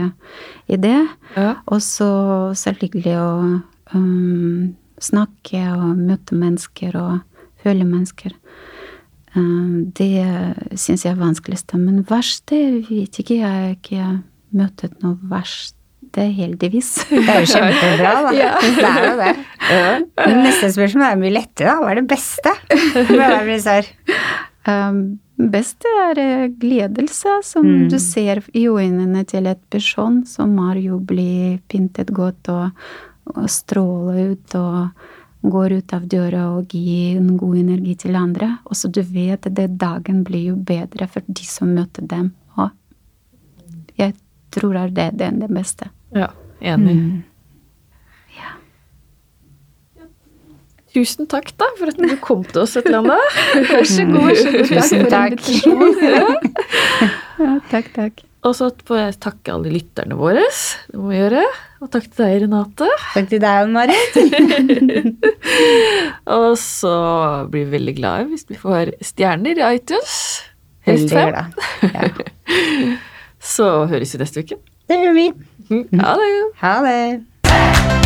i 0.71 0.77
det. 0.79 1.01
Ja. 1.35 1.57
Og 1.67 1.81
så 1.83 2.07
selvfølgelig 2.55 3.17
å 3.19 3.31
um, 3.97 4.77
snakke 5.03 5.65
og 5.75 5.99
møte 5.99 6.39
mennesker 6.39 6.95
og 7.01 7.17
føle 7.65 7.89
mennesker. 7.89 8.37
Um, 9.37 9.91
det 9.99 10.79
syns 10.81 11.05
jeg 11.05 11.13
er 11.13 11.21
vanskeligste. 11.21 11.77
Men 11.81 12.03
verst, 12.09 12.47
det 12.51 12.61
vet 12.89 13.19
ikke. 13.21 13.37
Jeg 13.43 13.51
har 13.51 13.75
ikke 13.75 14.07
møtt 14.57 14.87
noe 15.03 15.19
verste, 15.29 15.75
heldigvis. 16.17 16.95
Det 17.13 17.21
er 17.29 17.43
jo 17.45 17.51
kjempebra, 17.53 18.13
da. 18.25 18.31
Ja. 18.33 18.55
Det 18.63 18.89
er 18.89 19.07
jo 19.11 19.17
det. 19.21 19.35
Men 20.23 20.39
neste 20.47 20.71
spørsmål 20.73 21.05
er 21.11 21.19
mye 21.21 21.35
lettere, 21.35 21.69
da. 21.75 21.77
Hva 21.83 21.93
er 21.93 22.01
det 22.01 22.07
beste 22.15 22.55
med 22.73 23.11
å 23.13 23.19
være 23.21 23.43
frisør? 23.51 23.91
Um, 24.67 25.01
beste 25.53 25.91
er 26.07 26.19
eh, 26.23 26.47
gledelse, 26.59 27.35
som 27.45 27.67
Mm. 27.69 27.89
du 27.93 27.99
ser 28.01 28.41
i 28.57 28.65
øynene 28.73 29.27
til 29.29 29.47
et 29.47 29.61
person 29.71 30.23
som 30.27 30.57
har 30.65 30.81
jo 30.81 30.97
blitt 30.99 31.61
pyntet 31.69 32.09
godt 32.17 32.49
og, 32.49 32.71
og 33.37 33.51
stråler 33.53 34.33
ut 34.33 34.57
og 34.57 34.89
går 35.51 35.79
ut 35.79 35.93
av 35.97 36.07
døra 36.11 36.43
og 36.57 36.75
gir 36.75 37.19
en 37.21 37.37
god 37.39 37.57
energi 37.61 37.95
til 38.07 38.17
andre. 38.19 38.57
Og 38.67 38.79
så 38.79 38.89
du 38.89 39.03
vet 39.03 39.47
at 39.47 39.55
det 39.57 39.69
dagen 39.81 40.25
blir 40.27 40.53
jo 40.53 40.57
bedre 40.57 41.09
for 41.11 41.27
de 41.27 41.47
som 41.47 41.73
møter 41.77 42.07
dem. 42.07 42.33
Og 42.57 42.71
jeg 43.99 44.15
tror 44.55 44.77
at 44.85 44.95
det 44.97 45.13
det 45.21 45.27
er 45.27 45.41
det 45.41 45.51
beste. 45.55 45.91
Ja, 46.15 46.31
enig. 46.61 46.97
Mm. 46.97 47.23
Ja. 48.37 48.55
Tusen 50.95 51.27
takk 51.27 51.53
da 51.59 51.69
for 51.79 51.93
at 51.93 52.01
du 52.01 52.17
kom 52.23 52.45
til 52.45 52.63
oss, 52.63 52.77
et 52.77 52.87
Vær 52.93 53.85
så 53.85 54.05
god. 54.05 54.31
Vær 54.31 54.35
så 54.41 54.53
god. 54.53 54.71
Tusen 54.71 55.01
for 55.01 55.11
takk. 55.11 55.41
Ja, 57.37 57.59
takk, 57.69 57.91
takk. 57.93 58.23
Og 58.47 58.55
så 58.55 58.69
får 58.87 59.01
jeg 59.01 59.17
takke 59.25 59.55
alle 59.57 59.73
lytterne 59.75 60.17
våre. 60.19 60.45
Det 60.87 61.01
må 61.01 61.11
vi 61.11 61.19
gjøre. 61.19 61.43
Og 61.83 61.91
takk 61.93 62.07
til 62.07 62.23
deg, 62.23 62.37
Renate. 62.45 62.91
Takk 63.13 63.29
til 63.33 63.43
deg, 63.43 63.73
Marit. 63.75 64.19
Og 66.37 66.55
så 66.61 66.95
blir 67.51 67.67
vi 67.67 67.75
veldig 67.75 67.97
glade 67.99 68.31
hvis 68.31 68.47
vi 68.49 68.61
får 68.61 68.95
stjerner 69.05 69.59
i 69.59 69.69
iTunes. 69.81 70.17
Helst 70.87 71.11
fem. 71.11 71.35
Ja. 71.91 72.09
Så 73.57 73.71
høres 73.91 74.15
vi 74.15 74.23
neste 74.23 74.47
uke. 74.47 74.63
Det 74.87 75.03
gjør 75.03 75.17
vi. 75.19 75.31
Ha 75.99 76.19
det. 76.23 76.35
Ha 76.63 76.77
det. 76.87 78.06